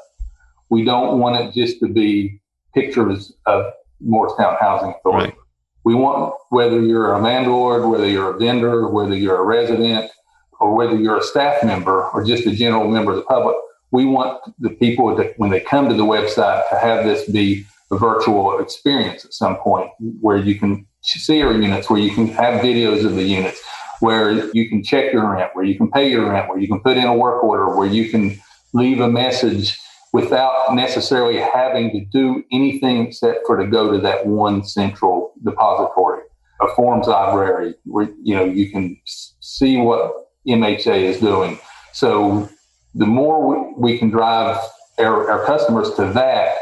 We 0.69 0.83
don't 0.83 1.19
want 1.19 1.37
it 1.37 1.53
just 1.53 1.79
to 1.79 1.87
be 1.87 2.41
pictures 2.75 3.33
of 3.47 3.71
Morristown 4.01 4.55
Housing 4.59 4.93
Authority. 4.99 5.29
Right. 5.29 5.37
We 5.83 5.95
want 5.95 6.35
whether 6.49 6.79
you're 6.81 7.13
a 7.13 7.21
landlord, 7.21 7.89
whether 7.89 8.07
you're 8.07 8.35
a 8.35 8.37
vendor, 8.37 8.89
whether 8.89 9.15
you're 9.15 9.37
a 9.37 9.43
resident, 9.43 10.11
or 10.59 10.75
whether 10.75 10.95
you're 10.95 11.17
a 11.17 11.23
staff 11.23 11.63
member 11.63 12.03
or 12.09 12.23
just 12.23 12.45
a 12.45 12.51
general 12.51 12.87
member 12.87 13.11
of 13.11 13.17
the 13.17 13.23
public, 13.23 13.55
we 13.91 14.05
want 14.05 14.41
the 14.59 14.71
people 14.71 15.15
to, 15.15 15.33
when 15.37 15.49
they 15.49 15.59
come 15.59 15.87
to 15.89 15.95
the 15.95 16.03
website 16.03 16.67
to 16.69 16.77
have 16.77 17.05
this 17.05 17.29
be 17.29 17.65
a 17.91 17.97
virtual 17.97 18.59
experience 18.59 19.25
at 19.25 19.33
some 19.33 19.57
point 19.57 19.89
where 20.21 20.37
you 20.37 20.55
can 20.55 20.85
see 21.01 21.41
our 21.41 21.53
units, 21.53 21.89
where 21.89 21.99
you 21.99 22.11
can 22.11 22.27
have 22.27 22.61
videos 22.61 23.05
of 23.05 23.15
the 23.15 23.23
units, 23.23 23.61
where 23.99 24.51
you 24.55 24.67
can 24.67 24.83
check 24.83 25.13
your 25.13 25.31
rent, 25.31 25.51
where 25.53 25.63
you 25.63 25.77
can 25.77 25.89
pay 25.91 26.09
your 26.09 26.31
rent, 26.31 26.49
where 26.49 26.57
you 26.57 26.67
can 26.67 26.79
put 26.79 26.97
in 26.97 27.05
a 27.05 27.15
work 27.15 27.43
order, 27.43 27.75
where 27.75 27.87
you 27.87 28.09
can 28.09 28.37
leave 28.73 28.99
a 28.99 29.07
message 29.07 29.77
without 30.15 30.73
necessarily 30.73 31.35
having 31.35 31.91
to 31.91 31.99
do 32.05 32.41
anything 32.49 33.05
except 33.05 33.45
for 33.45 33.57
to 33.57 33.67
go 33.67 33.91
to 33.91 33.97
that 33.97 34.25
one 34.25 34.63
central 34.63 35.33
depository, 35.43 36.21
a 36.61 36.67
forms 36.73 37.07
library 37.07 37.75
where 37.83 38.07
you 38.23 38.33
know 38.33 38.45
you 38.45 38.71
can 38.71 38.97
see 39.41 39.75
what 39.75 40.13
MHA 40.47 41.01
is 41.01 41.19
doing. 41.19 41.59
So 41.91 42.49
the 42.93 43.05
more 43.05 43.77
we 43.77 43.97
can 43.97 44.09
drive 44.09 44.57
our, 44.99 45.29
our 45.29 45.45
customers 45.45 45.93
to 45.95 46.05
that, 46.13 46.55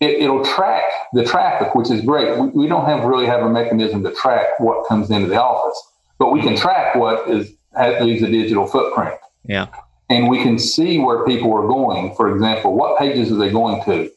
it, 0.00 0.28
will 0.28 0.44
track 0.44 0.84
the 1.14 1.24
traffic, 1.24 1.74
which 1.74 1.90
is 1.90 2.02
great. 2.02 2.38
We, 2.38 2.48
we, 2.48 2.66
don't 2.68 2.84
have 2.84 3.04
really 3.04 3.24
have 3.24 3.40
a 3.40 3.48
mechanism 3.48 4.04
to 4.04 4.12
track 4.12 4.60
what 4.60 4.86
comes 4.86 5.10
into 5.10 5.28
the 5.28 5.42
office, 5.42 5.80
but 6.18 6.30
we 6.30 6.42
can 6.42 6.56
track 6.56 6.94
what 6.94 7.26
is 7.26 7.54
has, 7.74 8.02
leaves 8.02 8.22
a 8.22 8.30
digital 8.30 8.66
footprint. 8.66 9.18
Yeah, 9.44 9.68
and 10.10 10.28
we 10.28 10.42
can 10.42 10.58
see 10.58 10.98
where 10.98 11.24
people 11.26 11.52
are 11.54 11.66
going. 11.66 12.14
For 12.14 12.34
example, 12.34 12.74
what 12.74 12.98
pages 12.98 13.30
are 13.30 13.36
they 13.36 13.50
going 13.50 13.84
to, 13.84 14.10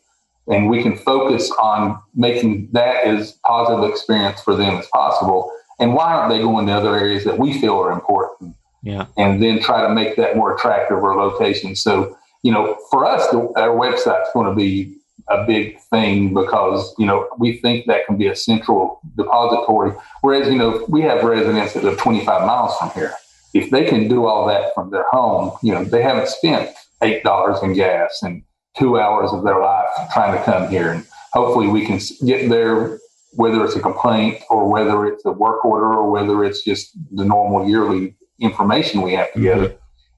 and 0.47 0.69
we 0.69 0.81
can 0.81 0.97
focus 0.97 1.51
on 1.51 2.01
making 2.15 2.69
that 2.71 3.05
as 3.05 3.33
positive 3.45 3.89
experience 3.89 4.41
for 4.41 4.55
them 4.55 4.75
as 4.77 4.87
possible. 4.87 5.51
And 5.79 5.93
why 5.93 6.13
aren't 6.13 6.31
they 6.31 6.39
going 6.39 6.67
to 6.67 6.73
other 6.73 6.95
areas 6.95 7.23
that 7.25 7.37
we 7.37 7.59
feel 7.59 7.77
are 7.79 7.91
important? 7.91 8.55
Yeah, 8.83 9.05
and 9.17 9.41
then 9.41 9.61
try 9.61 9.87
to 9.87 9.93
make 9.93 10.15
that 10.15 10.35
more 10.35 10.55
attractive 10.55 10.97
or 10.97 11.15
location. 11.15 11.75
So 11.75 12.17
you 12.43 12.51
know, 12.51 12.77
for 12.89 13.05
us, 13.05 13.27
the, 13.29 13.39
our 13.55 13.75
website's 13.75 14.29
going 14.33 14.47
to 14.47 14.55
be 14.55 14.95
a 15.29 15.45
big 15.45 15.79
thing 15.91 16.33
because 16.33 16.93
you 16.97 17.05
know 17.05 17.27
we 17.37 17.57
think 17.57 17.85
that 17.85 18.05
can 18.05 18.17
be 18.17 18.27
a 18.27 18.35
central 18.35 18.99
depository. 19.15 19.93
Whereas 20.21 20.47
you 20.47 20.57
know 20.57 20.85
we 20.89 21.01
have 21.01 21.23
residents 21.23 21.73
that 21.73 21.83
live 21.83 21.97
25 21.97 22.45
miles 22.45 22.77
from 22.77 22.89
here. 22.91 23.13
If 23.53 23.69
they 23.69 23.85
can 23.85 24.07
do 24.07 24.25
all 24.25 24.47
that 24.47 24.73
from 24.73 24.91
their 24.91 25.05
home, 25.11 25.51
you 25.61 25.73
know 25.73 25.83
they 25.83 26.01
haven't 26.01 26.27
spent 26.27 26.69
eight 27.01 27.23
dollars 27.23 27.61
in 27.63 27.73
gas 27.73 28.19
and 28.23 28.43
two 28.77 28.99
hours 28.99 29.31
of 29.31 29.43
their 29.43 29.59
life 29.59 29.89
trying 30.13 30.37
to 30.37 30.43
come 30.43 30.69
here. 30.69 30.91
And 30.91 31.05
hopefully 31.33 31.67
we 31.67 31.85
can 31.85 31.99
get 32.25 32.49
there, 32.49 32.99
whether 33.33 33.63
it's 33.65 33.75
a 33.75 33.81
complaint 33.81 34.41
or 34.49 34.69
whether 34.71 35.05
it's 35.05 35.25
a 35.25 35.31
work 35.31 35.65
order 35.65 35.93
or 35.93 36.09
whether 36.09 36.43
it's 36.43 36.63
just 36.63 36.97
the 37.11 37.25
normal 37.25 37.67
yearly 37.67 38.15
information 38.39 39.01
we 39.01 39.13
have 39.13 39.31
together. 39.33 39.69
Mm-hmm. 39.69 39.77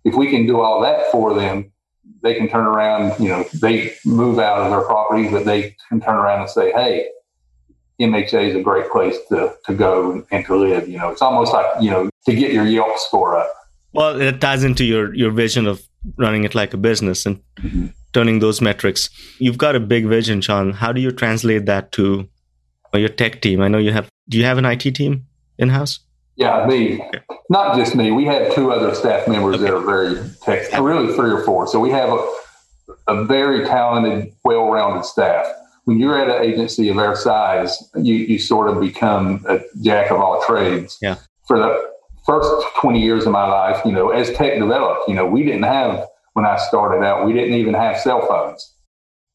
If 0.09 0.15
we 0.15 0.29
can 0.29 0.45
do 0.45 0.59
all 0.61 0.81
that 0.81 1.11
for 1.11 1.33
them, 1.33 1.71
they 2.21 2.35
can 2.35 2.47
turn 2.47 2.65
around, 2.65 3.19
you 3.21 3.29
know, 3.29 3.45
they 3.61 3.93
move 4.05 4.39
out 4.39 4.59
of 4.59 4.69
their 4.69 4.81
property, 4.81 5.29
but 5.29 5.45
they 5.45 5.75
can 5.89 5.99
turn 5.99 6.15
around 6.15 6.41
and 6.41 6.49
say, 6.49 6.71
hey, 6.71 7.09
MHA 8.01 8.49
is 8.49 8.55
a 8.55 8.61
great 8.61 8.89
place 8.91 9.17
to, 9.29 9.53
to 9.65 9.73
go 9.73 10.25
and 10.31 10.45
to 10.45 10.55
live. 10.55 10.87
You 10.87 10.97
know, 10.97 11.09
it's 11.09 11.21
almost 11.21 11.53
like, 11.53 11.65
you 11.81 11.91
know, 11.91 12.09
to 12.25 12.35
get 12.35 12.51
your 12.51 12.65
Yelp 12.65 12.97
score 12.97 13.37
up. 13.37 13.53
Well, 13.93 14.19
it 14.19 14.41
ties 14.41 14.63
into 14.63 14.83
your, 14.85 15.13
your 15.13 15.31
vision 15.31 15.67
of 15.67 15.81
running 16.17 16.43
it 16.43 16.55
like 16.55 16.73
a 16.73 16.77
business 16.77 17.25
and 17.25 17.41
mm-hmm. 17.57 17.87
turning 18.11 18.39
those 18.39 18.61
metrics. 18.61 19.09
You've 19.39 19.57
got 19.57 19.75
a 19.75 19.79
big 19.79 20.07
vision, 20.07 20.41
Sean. 20.41 20.73
How 20.73 20.91
do 20.91 20.99
you 20.99 21.11
translate 21.11 21.65
that 21.67 21.91
to 21.93 22.27
your 22.93 23.09
tech 23.09 23.41
team? 23.41 23.61
I 23.61 23.67
know 23.67 23.77
you 23.77 23.91
have, 23.91 24.09
do 24.29 24.37
you 24.37 24.45
have 24.45 24.57
an 24.57 24.65
IT 24.65 24.95
team 24.95 25.27
in 25.57 25.69
house? 25.69 25.99
Yeah, 26.35 26.65
me. 26.65 26.99
Okay. 26.99 27.19
Not 27.49 27.75
just 27.75 27.95
me. 27.95 28.11
We 28.11 28.25
have 28.25 28.53
two 28.55 28.71
other 28.71 28.95
staff 28.95 29.27
members 29.27 29.55
okay. 29.55 29.65
that 29.65 29.73
are 29.73 29.85
very 29.85 30.15
tech, 30.41 30.71
really 30.79 31.13
three 31.13 31.31
or 31.31 31.43
four. 31.43 31.67
So 31.67 31.79
we 31.79 31.91
have 31.91 32.09
a, 32.09 32.33
a 33.07 33.25
very 33.25 33.65
talented, 33.65 34.33
well 34.43 34.71
rounded 34.71 35.05
staff. 35.05 35.45
When 35.85 35.99
you're 35.99 36.17
at 36.17 36.29
an 36.29 36.43
agency 36.43 36.89
of 36.89 36.97
our 36.97 37.15
size, 37.15 37.77
you, 37.95 38.15
you 38.15 38.39
sort 38.39 38.69
of 38.69 38.79
become 38.79 39.45
a 39.47 39.59
jack 39.81 40.11
of 40.11 40.17
all 40.17 40.41
trades. 40.45 40.97
Yeah. 41.01 41.15
For 41.47 41.57
the 41.57 41.91
first 42.25 42.49
20 42.77 43.01
years 43.01 43.25
of 43.25 43.33
my 43.33 43.45
life, 43.45 43.81
you 43.85 43.91
know, 43.91 44.09
as 44.09 44.31
tech 44.33 44.57
developed, 44.57 45.09
you 45.09 45.13
know, 45.13 45.25
we 45.25 45.43
didn't 45.43 45.63
have, 45.63 46.05
when 46.33 46.45
I 46.45 46.57
started 46.57 47.05
out, 47.05 47.25
we 47.25 47.33
didn't 47.33 47.55
even 47.55 47.73
have 47.73 47.99
cell 47.99 48.25
phones. 48.25 48.73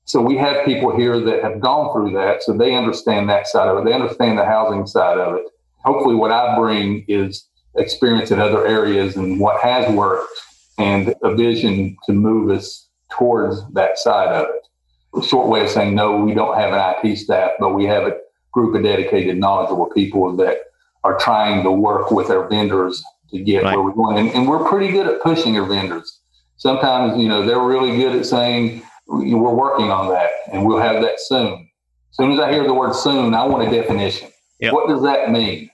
So 0.07 0.23
we 0.23 0.39
have 0.39 0.65
people 0.65 0.97
here 0.97 1.21
that 1.21 1.43
have 1.43 1.61
gone 1.61 1.93
through 1.93 2.13
that. 2.13 2.43
So 2.43 2.55
they 2.55 2.75
understand 2.75 3.29
that 3.29 3.47
side 3.47 3.69
of 3.69 3.77
it. 3.77 3.85
They 3.85 3.93
understand 3.93 4.39
the 4.39 4.47
housing 4.47 4.87
side 4.87 5.19
of 5.19 5.35
it 5.35 5.45
hopefully 5.89 6.15
what 6.15 6.31
I 6.31 6.57
bring 6.57 7.05
is 7.09 7.49
experience 7.77 8.31
in 8.31 8.41
other 8.41 8.67
areas 8.67 9.17
and 9.17 9.41
what 9.41 9.61
has 9.63 9.91
worked 9.95 10.31
and 10.79 11.15
a 11.23 11.35
vision 11.35 11.97
to 12.07 12.13
move 12.13 12.51
us 12.51 12.89
towards 13.11 13.61
that 13.73 13.99
side 13.99 14.29
of 14.29 14.49
it. 14.49 14.63
A 15.16 15.23
short 15.23 15.49
way 15.49 15.62
of 15.62 15.71
saying 15.71 15.94
no, 15.94 16.16
we 16.16 16.35
don't 16.35 16.57
have 16.57 16.73
an 16.73 16.94
IT 17.03 17.16
staff, 17.16 17.53
but 17.59 17.71
we 17.71 17.85
have 17.85 18.05
a 18.05 18.16
group 18.53 18.75
of 18.75 18.83
dedicated, 18.83 19.38
knowledgeable 19.38 19.87
people 19.87 20.37
that 20.37 20.59
are 21.05 21.18
trying 21.18 21.62
to 21.62 21.71
work 21.71 22.11
with 22.11 22.31
our 22.31 22.49
vendors 22.49 23.03
to 23.31 23.40
get 23.40 23.62
right. 23.62 23.75
where 23.75 23.85
we're 23.85 23.92
going. 23.92 24.18
And, 24.18 24.31
and, 24.31 24.49
we're 24.49 24.68
pretty 24.68 24.90
good 24.90 25.07
at 25.07 25.23
pushing 25.23 25.59
our 25.59 25.66
vendors. 25.66 26.21
Sometimes, 26.57 27.21
you 27.21 27.29
know, 27.29 27.47
they're 27.47 27.61
really 27.61 27.97
good 27.97 28.16
at 28.16 28.27
saying, 28.27 28.83
we're 29.07 29.55
working 29.55 29.90
on 29.90 30.09
that 30.11 30.31
and 30.53 30.66
we'll 30.66 30.81
have 30.81 31.03
that 31.03 31.21
soon. 31.21 31.68
As 32.11 32.16
soon 32.16 32.33
as 32.33 32.40
I 32.40 32.53
hear 32.53 32.64
the 32.64 32.75
word 32.75 32.94
soon, 32.94 33.35
I 33.35 33.44
want 33.44 33.68
a 33.68 33.71
definition. 33.71 34.29
Yep. 34.61 34.73
What 34.73 34.88
does 34.88 35.03
that 35.03 35.31
mean? 35.31 35.71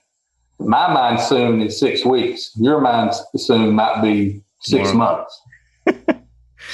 My 0.59 0.93
mind 0.93 1.19
soon 1.19 1.61
is 1.61 1.79
six 1.79 2.05
weeks. 2.05 2.51
Your 2.55 2.79
mind 2.79 3.13
soon 3.35 3.73
might 3.73 4.01
be 4.01 4.41
six 4.61 4.93
months. 4.93 5.41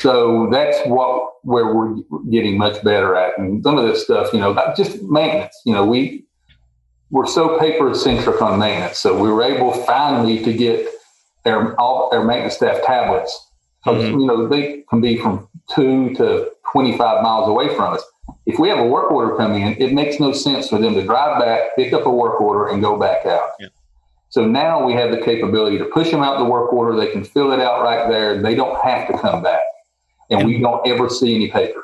So 0.01 0.49
that's 0.51 0.77
what 0.87 1.33
where 1.43 1.73
we're 1.73 1.95
getting 2.29 2.57
much 2.57 2.83
better 2.83 3.15
at. 3.15 3.37
And 3.37 3.63
some 3.63 3.77
of 3.77 3.85
this 3.85 4.03
stuff, 4.03 4.33
you 4.33 4.39
know, 4.39 4.53
just 4.75 5.01
maintenance. 5.03 5.55
You 5.65 5.73
know, 5.73 5.85
we 5.85 6.25
we're 7.11 7.27
so 7.27 7.59
paper 7.59 7.93
centric 7.93 8.41
on 8.41 8.59
maintenance, 8.59 8.97
so 8.97 9.21
we 9.21 9.29
were 9.29 9.43
able 9.43 9.73
finally 9.73 10.43
to 10.43 10.53
get 10.53 10.87
our 11.45 11.75
all 11.79 12.09
our 12.13 12.23
maintenance 12.23 12.55
staff 12.55 12.83
tablets. 12.83 13.47
Mm-hmm. 13.85 14.19
You 14.19 14.27
know, 14.27 14.47
they 14.47 14.83
can 14.89 15.01
be 15.01 15.17
from 15.17 15.47
two 15.69 16.13
to 16.15 16.51
twenty 16.71 16.97
five 16.97 17.21
miles 17.21 17.47
away 17.47 17.75
from 17.75 17.93
us. 17.93 18.03
If 18.45 18.59
we 18.59 18.69
have 18.69 18.79
a 18.79 18.85
work 18.85 19.11
order 19.11 19.35
come 19.35 19.53
in, 19.53 19.79
it 19.79 19.93
makes 19.93 20.19
no 20.19 20.31
sense 20.31 20.69
for 20.69 20.79
them 20.79 20.93
to 20.95 21.03
drive 21.03 21.39
back, 21.39 21.75
pick 21.75 21.93
up 21.93 22.05
a 22.05 22.09
work 22.09 22.39
order, 22.41 22.67
and 22.69 22.81
go 22.81 22.97
back 22.97 23.25
out. 23.25 23.51
Yeah. 23.59 23.67
So 24.29 24.45
now 24.45 24.85
we 24.85 24.93
have 24.93 25.11
the 25.11 25.19
capability 25.19 25.77
to 25.77 25.85
push 25.85 26.09
them 26.09 26.23
out 26.23 26.39
the 26.39 26.45
work 26.45 26.71
order. 26.71 26.95
They 26.97 27.11
can 27.11 27.23
fill 27.23 27.51
it 27.51 27.59
out 27.59 27.83
right 27.83 28.09
there. 28.09 28.41
They 28.41 28.55
don't 28.55 28.79
have 28.81 29.07
to 29.07 29.17
come 29.17 29.43
back. 29.43 29.59
And, 30.31 30.41
and 30.41 30.49
we 30.49 30.59
don't 30.59 30.85
ever 30.87 31.09
see 31.09 31.35
any 31.35 31.49
paper. 31.49 31.83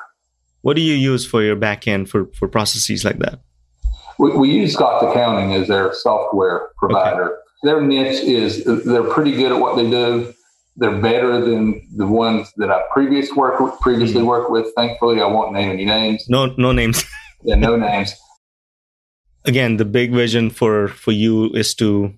What 0.62 0.76
do 0.76 0.82
you 0.82 0.96
use 0.96 1.26
for 1.26 1.44
your 1.44 1.56
backend 1.56 2.10
for, 2.10 2.26
for 2.34 2.48
processes 2.48 3.06
like 3.06 3.20
that? 3.20 3.42
We, 4.18 4.32
we 4.32 4.52
use 4.52 4.74
Scott 4.74 5.04
Accounting 5.04 5.54
as 5.54 5.68
their 5.68 5.94
software 5.94 6.70
provider. 6.78 7.26
Okay. 7.26 7.42
Their 7.64 7.82
niche 7.82 8.24
is 8.24 8.64
they're 8.86 9.04
pretty 9.04 9.34
good 9.34 9.52
at 9.52 9.60
what 9.60 9.76
they 9.76 9.90
do 9.90 10.34
they're 10.78 11.02
better 11.02 11.42
than 11.42 11.88
the 11.96 12.06
ones 12.06 12.52
that 12.58 12.70
I 12.70 12.82
previous 12.92 13.34
work 13.34 13.60
with, 13.60 13.80
previously 13.82 14.18
mm-hmm. 14.18 14.28
worked 14.28 14.52
with. 14.52 14.68
Thankfully, 14.76 15.20
I 15.20 15.26
won't 15.26 15.52
name 15.52 15.72
any 15.72 15.86
names. 15.86 16.26
No, 16.30 16.54
no 16.58 16.72
names. 16.72 17.04
yeah, 17.44 17.56
no 17.56 17.76
names. 17.76 18.16
Again, 19.46 19.78
the 19.78 19.86
big 19.86 20.14
vision 20.14 20.50
for 20.50 20.88
for 20.88 21.12
you 21.12 21.52
is 21.54 21.74
to 21.76 22.14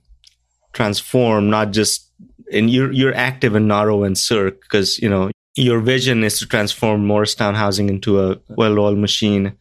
transform, 0.74 1.50
not 1.50 1.72
just 1.72 2.12
and 2.52 2.70
you're 2.70 2.92
you're 2.92 3.16
active 3.16 3.56
in 3.56 3.68
NAHRO 3.68 4.06
and 4.06 4.16
SERC 4.16 4.60
because 4.62 5.00
you 5.00 5.10
know 5.10 5.32
your 5.60 5.82
vision 5.82 6.24
is 6.24 6.40
to 6.40 6.48
transform 6.48 7.06
Morristown 7.06 7.54
housing 7.54 7.90
into 7.90 8.22
a 8.22 8.38
well-oiled 8.48 8.98
machine. 8.98 9.54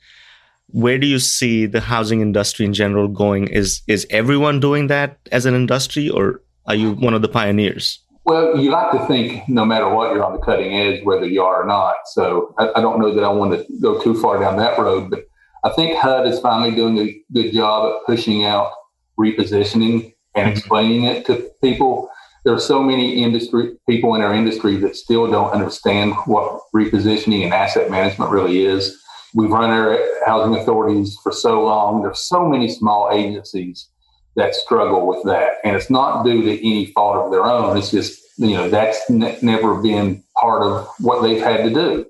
Where 0.68 0.98
do 0.98 1.06
you 1.06 1.18
see 1.18 1.66
the 1.66 1.80
housing 1.80 2.20
industry 2.20 2.64
in 2.66 2.72
general 2.72 3.08
going? 3.08 3.48
Is 3.48 3.82
is 3.86 4.06
everyone 4.10 4.60
doing 4.60 4.86
that 4.88 5.18
as 5.32 5.46
an 5.46 5.54
industry, 5.54 6.08
or 6.08 6.42
are 6.66 6.74
you 6.74 6.92
one 6.92 7.14
of 7.14 7.22
the 7.22 7.28
pioneers? 7.28 8.00
Well, 8.24 8.58
you 8.58 8.70
like 8.70 8.92
to 8.92 9.06
think 9.06 9.48
no 9.48 9.64
matter 9.64 9.88
what, 9.88 10.12
you're 10.12 10.24
on 10.24 10.34
the 10.34 10.38
cutting 10.38 10.76
edge, 10.76 11.02
whether 11.04 11.26
you 11.26 11.42
are 11.42 11.62
or 11.62 11.66
not. 11.66 11.96
So 12.12 12.54
I, 12.58 12.70
I, 12.76 12.80
don't 12.82 13.00
know 13.00 13.14
that 13.14 13.24
I 13.24 13.30
want 13.30 13.52
to 13.52 13.64
go 13.80 14.02
too 14.02 14.20
far 14.20 14.38
down 14.38 14.58
that 14.58 14.78
road, 14.78 15.08
but 15.08 15.24
I 15.64 15.70
think 15.70 15.96
HUD 15.96 16.26
is 16.26 16.38
finally 16.38 16.76
doing 16.76 16.98
a 16.98 17.18
good 17.32 17.52
job 17.54 17.90
at 17.90 18.04
pushing 18.04 18.44
out 18.44 18.70
repositioning 19.18 20.12
and 20.34 20.46
mm-hmm. 20.46 20.58
explaining 20.58 21.04
it 21.04 21.24
to 21.26 21.50
people. 21.62 22.10
There 22.48 22.56
are 22.56 22.60
so 22.60 22.82
many 22.82 23.22
industry 23.22 23.76
people 23.86 24.14
in 24.14 24.22
our 24.22 24.32
industry 24.32 24.76
that 24.76 24.96
still 24.96 25.30
don't 25.30 25.50
understand 25.50 26.14
what 26.24 26.62
repositioning 26.74 27.44
and 27.44 27.52
asset 27.52 27.90
management 27.90 28.30
really 28.30 28.64
is. 28.64 28.98
We've 29.34 29.50
run 29.50 29.68
our 29.68 29.98
housing 30.24 30.56
authorities 30.56 31.14
for 31.22 31.30
so 31.30 31.62
long. 31.62 32.00
There's 32.00 32.20
so 32.20 32.48
many 32.48 32.70
small 32.70 33.10
agencies 33.12 33.90
that 34.36 34.54
struggle 34.54 35.06
with 35.06 35.24
that. 35.24 35.56
And 35.62 35.76
it's 35.76 35.90
not 35.90 36.24
due 36.24 36.40
to 36.40 36.66
any 36.66 36.86
fault 36.86 37.16
of 37.16 37.30
their 37.30 37.44
own. 37.44 37.76
It's 37.76 37.90
just, 37.90 38.18
you 38.38 38.54
know, 38.54 38.70
that's 38.70 38.98
n- 39.10 39.36
never 39.42 39.82
been 39.82 40.24
part 40.40 40.62
of 40.62 40.88
what 41.00 41.20
they've 41.20 41.42
had 41.42 41.64
to 41.64 41.70
do. 41.70 42.06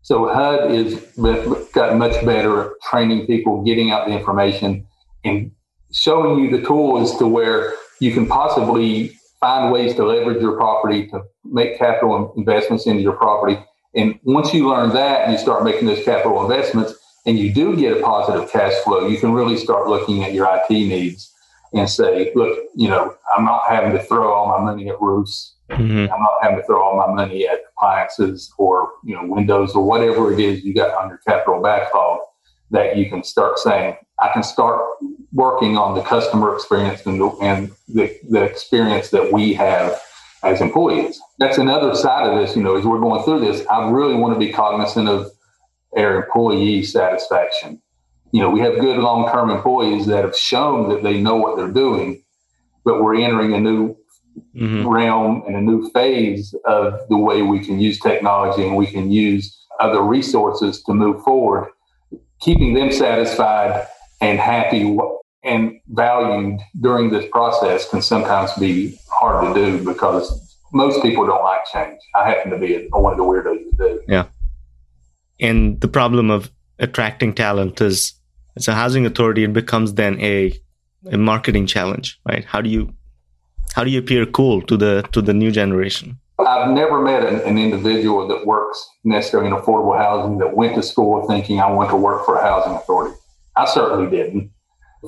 So 0.00 0.32
HUD 0.32 0.70
is 0.70 0.94
got 1.74 1.98
much 1.98 2.24
better 2.24 2.70
at 2.70 2.80
training 2.88 3.26
people, 3.26 3.62
getting 3.64 3.90
out 3.90 4.06
the 4.06 4.14
information, 4.14 4.86
and 5.24 5.52
showing 5.92 6.42
you 6.42 6.56
the 6.56 6.66
tools 6.66 7.18
to 7.18 7.26
where 7.26 7.74
you 8.00 8.14
can 8.14 8.26
possibly 8.26 9.18
find 9.44 9.70
ways 9.70 9.94
to 9.94 10.02
leverage 10.02 10.40
your 10.40 10.56
property 10.56 11.06
to 11.06 11.22
make 11.44 11.76
capital 11.76 12.32
investments 12.38 12.86
into 12.86 13.02
your 13.02 13.12
property. 13.12 13.58
And 13.94 14.18
once 14.22 14.54
you 14.54 14.66
learn 14.66 14.94
that 14.94 15.24
and 15.24 15.32
you 15.32 15.38
start 15.38 15.64
making 15.64 15.86
those 15.86 16.02
capital 16.02 16.40
investments 16.42 16.94
and 17.26 17.38
you 17.38 17.52
do 17.52 17.76
get 17.76 17.94
a 17.94 18.00
positive 18.00 18.50
cash 18.50 18.72
flow, 18.84 19.06
you 19.06 19.18
can 19.18 19.34
really 19.34 19.58
start 19.58 19.86
looking 19.86 20.24
at 20.24 20.32
your 20.32 20.48
IT 20.50 20.70
needs 20.70 21.30
and 21.74 21.90
say, 21.90 22.32
look, 22.34 22.58
you 22.74 22.88
know, 22.88 23.14
I'm 23.36 23.44
not 23.44 23.64
having 23.68 23.92
to 23.92 24.02
throw 24.02 24.32
all 24.32 24.58
my 24.58 24.64
money 24.64 24.88
at 24.88 24.98
roofs. 24.98 25.56
Mm-hmm. 25.68 26.10
I'm 26.10 26.22
not 26.22 26.36
having 26.40 26.56
to 26.56 26.64
throw 26.64 26.82
all 26.82 26.96
my 26.96 27.12
money 27.12 27.46
at 27.46 27.58
appliances 27.76 28.50
or, 28.56 28.92
you 29.04 29.14
know, 29.14 29.26
windows 29.26 29.74
or 29.74 29.84
whatever 29.84 30.32
it 30.32 30.40
is 30.40 30.64
you 30.64 30.72
got 30.72 30.94
on 30.94 31.10
your 31.10 31.18
capital 31.18 31.60
backlog 31.60 32.20
that 32.70 32.96
you 32.96 33.08
can 33.08 33.22
start 33.22 33.58
saying, 33.58 33.96
I 34.20 34.30
can 34.32 34.42
start 34.42 34.80
working 35.32 35.76
on 35.76 35.94
the 35.94 36.02
customer 36.02 36.54
experience 36.54 37.04
and 37.06 37.20
the, 37.20 37.28
and 37.42 37.70
the, 37.88 38.16
the 38.28 38.42
experience 38.42 39.10
that 39.10 39.32
we 39.32 39.54
have 39.54 40.00
as 40.42 40.60
employees. 40.60 41.20
That's 41.38 41.58
another 41.58 41.94
side 41.94 42.28
of 42.28 42.38
this, 42.38 42.56
you 42.56 42.62
know, 42.62 42.76
as 42.76 42.84
we're 42.84 43.00
going 43.00 43.22
through 43.24 43.40
this, 43.40 43.66
I 43.68 43.90
really 43.90 44.14
want 44.14 44.34
to 44.34 44.38
be 44.38 44.52
cognizant 44.52 45.08
of 45.08 45.30
our 45.96 46.24
employee 46.24 46.82
satisfaction 46.82 47.80
you 48.34 48.40
know, 48.40 48.50
we 48.50 48.58
have 48.62 48.80
good 48.80 48.98
long 48.98 49.30
term 49.30 49.48
employees 49.48 50.06
that 50.06 50.24
have 50.24 50.36
shown 50.36 50.88
that 50.88 51.04
they 51.04 51.20
know 51.20 51.36
what 51.36 51.56
they're 51.56 51.68
doing, 51.70 52.24
but 52.84 53.00
we're 53.00 53.14
entering 53.14 53.54
a 53.54 53.60
new 53.60 53.96
mm-hmm. 54.56 54.88
realm 54.88 55.44
and 55.46 55.54
a 55.54 55.60
new 55.60 55.88
phase 55.90 56.52
of 56.64 56.98
the 57.08 57.16
way 57.16 57.42
we 57.42 57.64
can 57.64 57.78
use 57.78 58.00
technology 58.00 58.66
and 58.66 58.74
we 58.74 58.88
can 58.88 59.12
use 59.12 59.56
other 59.78 60.02
resources 60.02 60.82
to 60.82 60.92
move 60.92 61.22
forward. 61.22 61.70
Keeping 62.40 62.74
them 62.74 62.92
satisfied 62.92 63.86
and 64.20 64.38
happy 64.38 64.98
and 65.42 65.80
valued 65.88 66.60
during 66.80 67.10
this 67.10 67.26
process 67.30 67.88
can 67.88 68.02
sometimes 68.02 68.52
be 68.54 68.98
hard 69.08 69.54
to 69.54 69.54
do 69.54 69.84
because 69.84 70.56
most 70.72 71.02
people 71.02 71.26
don't 71.26 71.42
like 71.42 71.60
change. 71.72 72.00
I 72.14 72.28
happen 72.28 72.50
to 72.50 72.58
be 72.58 72.88
one 72.90 73.12
of 73.12 73.18
the 73.18 73.24
weirdos 73.24 73.64
that 73.64 73.78
do. 73.78 74.02
Yeah. 74.08 74.26
And 75.40 75.80
the 75.80 75.88
problem 75.88 76.30
of 76.30 76.50
attracting 76.78 77.34
talent 77.34 77.80
is 77.80 78.14
it's 78.56 78.68
a 78.68 78.74
housing 78.74 79.06
authority, 79.06 79.44
it 79.44 79.52
becomes 79.52 79.94
then 79.94 80.20
a 80.20 80.58
a 81.10 81.18
marketing 81.18 81.66
challenge, 81.66 82.18
right? 82.26 82.44
How 82.44 82.60
do 82.60 82.70
you 82.70 82.92
how 83.74 83.84
do 83.84 83.90
you 83.90 83.98
appear 83.98 84.24
cool 84.26 84.62
to 84.62 84.76
the 84.76 85.08
to 85.12 85.20
the 85.20 85.34
new 85.34 85.50
generation? 85.50 86.18
I've 86.38 86.70
never 86.70 87.00
met 87.00 87.24
an, 87.24 87.40
an, 87.42 87.58
individual 87.58 88.26
that 88.28 88.44
works 88.44 88.84
necessarily 89.04 89.48
in 89.48 89.54
affordable 89.54 89.96
housing 89.96 90.38
that 90.38 90.56
went 90.56 90.74
to 90.74 90.82
school 90.82 91.26
thinking 91.28 91.60
I 91.60 91.70
want 91.70 91.90
to 91.90 91.96
work 91.96 92.24
for 92.24 92.36
a 92.36 92.42
housing 92.42 92.72
authority. 92.72 93.14
I 93.56 93.66
certainly 93.66 94.10
didn't. 94.10 94.50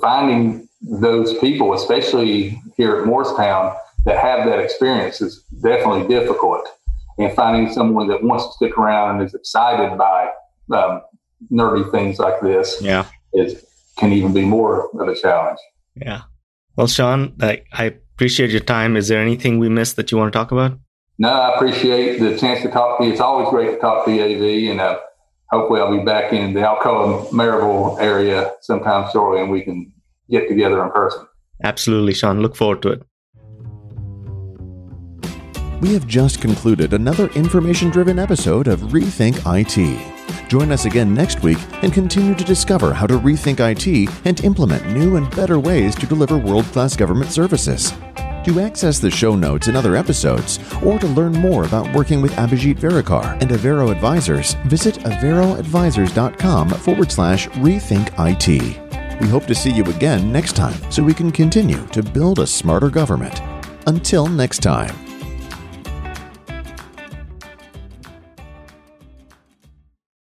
Finding 0.01 0.69
those 0.81 1.37
people, 1.39 1.73
especially 1.75 2.61
here 2.77 2.97
at 2.97 3.07
Morristown, 3.07 3.75
that 4.05 4.19
have 4.19 4.47
that 4.47 4.61
experience 4.61 5.21
is 5.21 5.43
definitely 5.63 6.07
difficult. 6.07 6.69
and 7.19 7.35
finding 7.35 7.73
someone 7.73 8.09
that 8.09 8.23
wants 8.23 8.47
to 8.47 8.53
stick 8.53 8.79
around 8.79 9.17
and 9.17 9.27
is 9.27 9.35
excited 9.35 9.97
by 9.97 10.31
um, 10.73 11.01
nerdy 11.51 11.91
things 11.91 12.19
like 12.19 12.41
this 12.41 12.79
yeah. 12.83 13.07
is 13.33 13.65
can 13.97 14.13
even 14.13 14.33
be 14.33 14.45
more 14.45 14.91
of 15.01 15.09
a 15.09 15.15
challenge. 15.15 15.59
Yeah. 15.95 16.23
Well, 16.77 16.87
Sean, 16.87 17.35
I, 17.41 17.63
I 17.73 17.85
appreciate 18.15 18.51
your 18.51 18.61
time. 18.61 18.97
Is 18.97 19.09
there 19.09 19.21
anything 19.21 19.59
we 19.59 19.71
missed 19.71 19.97
that 19.97 20.13
you 20.13 20.19
want 20.19 20.33
to 20.33 20.39
talk 20.39 20.53
about? 20.53 20.79
No, 21.19 21.31
I 21.31 21.55
appreciate 21.55 22.21
the 22.21 22.37
chance 22.37 22.63
to 22.63 22.71
talk 22.71 22.99
to 22.99 23.05
you. 23.05 23.13
It's 23.13 23.21
always 23.21 23.49
great 23.49 23.71
to 23.71 23.79
talk 23.79 24.05
to 24.05 24.13
you, 24.13 24.23
AV, 24.23 24.71
and 24.71 24.81
uh, 24.81 24.99
hopefully 25.51 25.81
I'll 25.81 25.97
be 25.97 26.05
back 26.05 26.33
in 26.33 26.53
the 26.53 26.61
Alcoa 26.61 27.29
Maryville 27.31 28.01
area 28.01 28.53
sometime 28.61 29.11
shortly 29.13 29.41
and 29.41 29.51
we 29.51 29.63
can 29.63 29.93
get 30.31 30.49
together 30.49 30.85
in 30.85 30.91
person. 30.91 31.27
Absolutely, 31.63 32.13
Sean. 32.13 32.41
Look 32.41 32.57
forward 32.57 32.83
to 32.83 32.91
it. 32.91 33.03
We 35.81 35.93
have 35.93 36.07
just 36.07 36.41
concluded 36.41 36.95
another 36.95 37.29
information 37.29 37.91
driven 37.91 38.19
episode 38.19 38.67
of 38.67 38.81
Rethink 38.81 39.43
IT. 39.47 40.49
Join 40.49 40.73
us 40.73 40.85
again 40.85 41.13
next 41.13 41.43
week 41.43 41.59
and 41.83 41.93
continue 41.93 42.35
to 42.35 42.45
discover 42.45 42.95
how 42.95 43.07
to 43.07 43.19
rethink 43.19 43.61
IT 43.61 44.11
and 44.25 44.43
implement 44.43 44.87
new 44.89 45.17
and 45.17 45.31
better 45.37 45.59
ways 45.59 45.95
to 45.97 46.07
deliver 46.07 46.39
world 46.39 46.65
class 46.67 46.97
government 46.97 47.31
services. 47.31 47.93
To 48.47 48.61
access 48.61 49.01
the 49.01 49.11
show 49.11 49.35
notes 49.35 49.67
and 49.67 49.77
other 49.77 49.97
episodes, 49.97 50.61
or 50.85 51.01
to 51.01 51.07
learn 51.09 51.33
more 51.33 51.65
about 51.65 51.93
working 51.93 52.23
with 52.23 52.31
Abhijit 52.35 52.79
Verekar 52.79 53.37
and 53.43 53.51
Avero 53.51 53.91
Advisors, 53.91 54.55
visit 54.67 54.95
averoadvisors.com 55.01 56.69
forward 56.69 57.11
slash 57.11 57.49
rethink 57.49 58.13
IT. 58.17 59.21
We 59.21 59.27
hope 59.27 59.47
to 59.47 59.55
see 59.55 59.73
you 59.73 59.83
again 59.87 60.31
next 60.31 60.55
time 60.55 60.79
so 60.93 61.03
we 61.03 61.13
can 61.13 61.33
continue 61.33 61.85
to 61.89 62.05
build 62.05 62.39
a 62.39 62.47
smarter 62.47 62.89
government. 62.89 63.43
Until 63.89 64.29
next 64.29 64.61
time. 64.61 65.06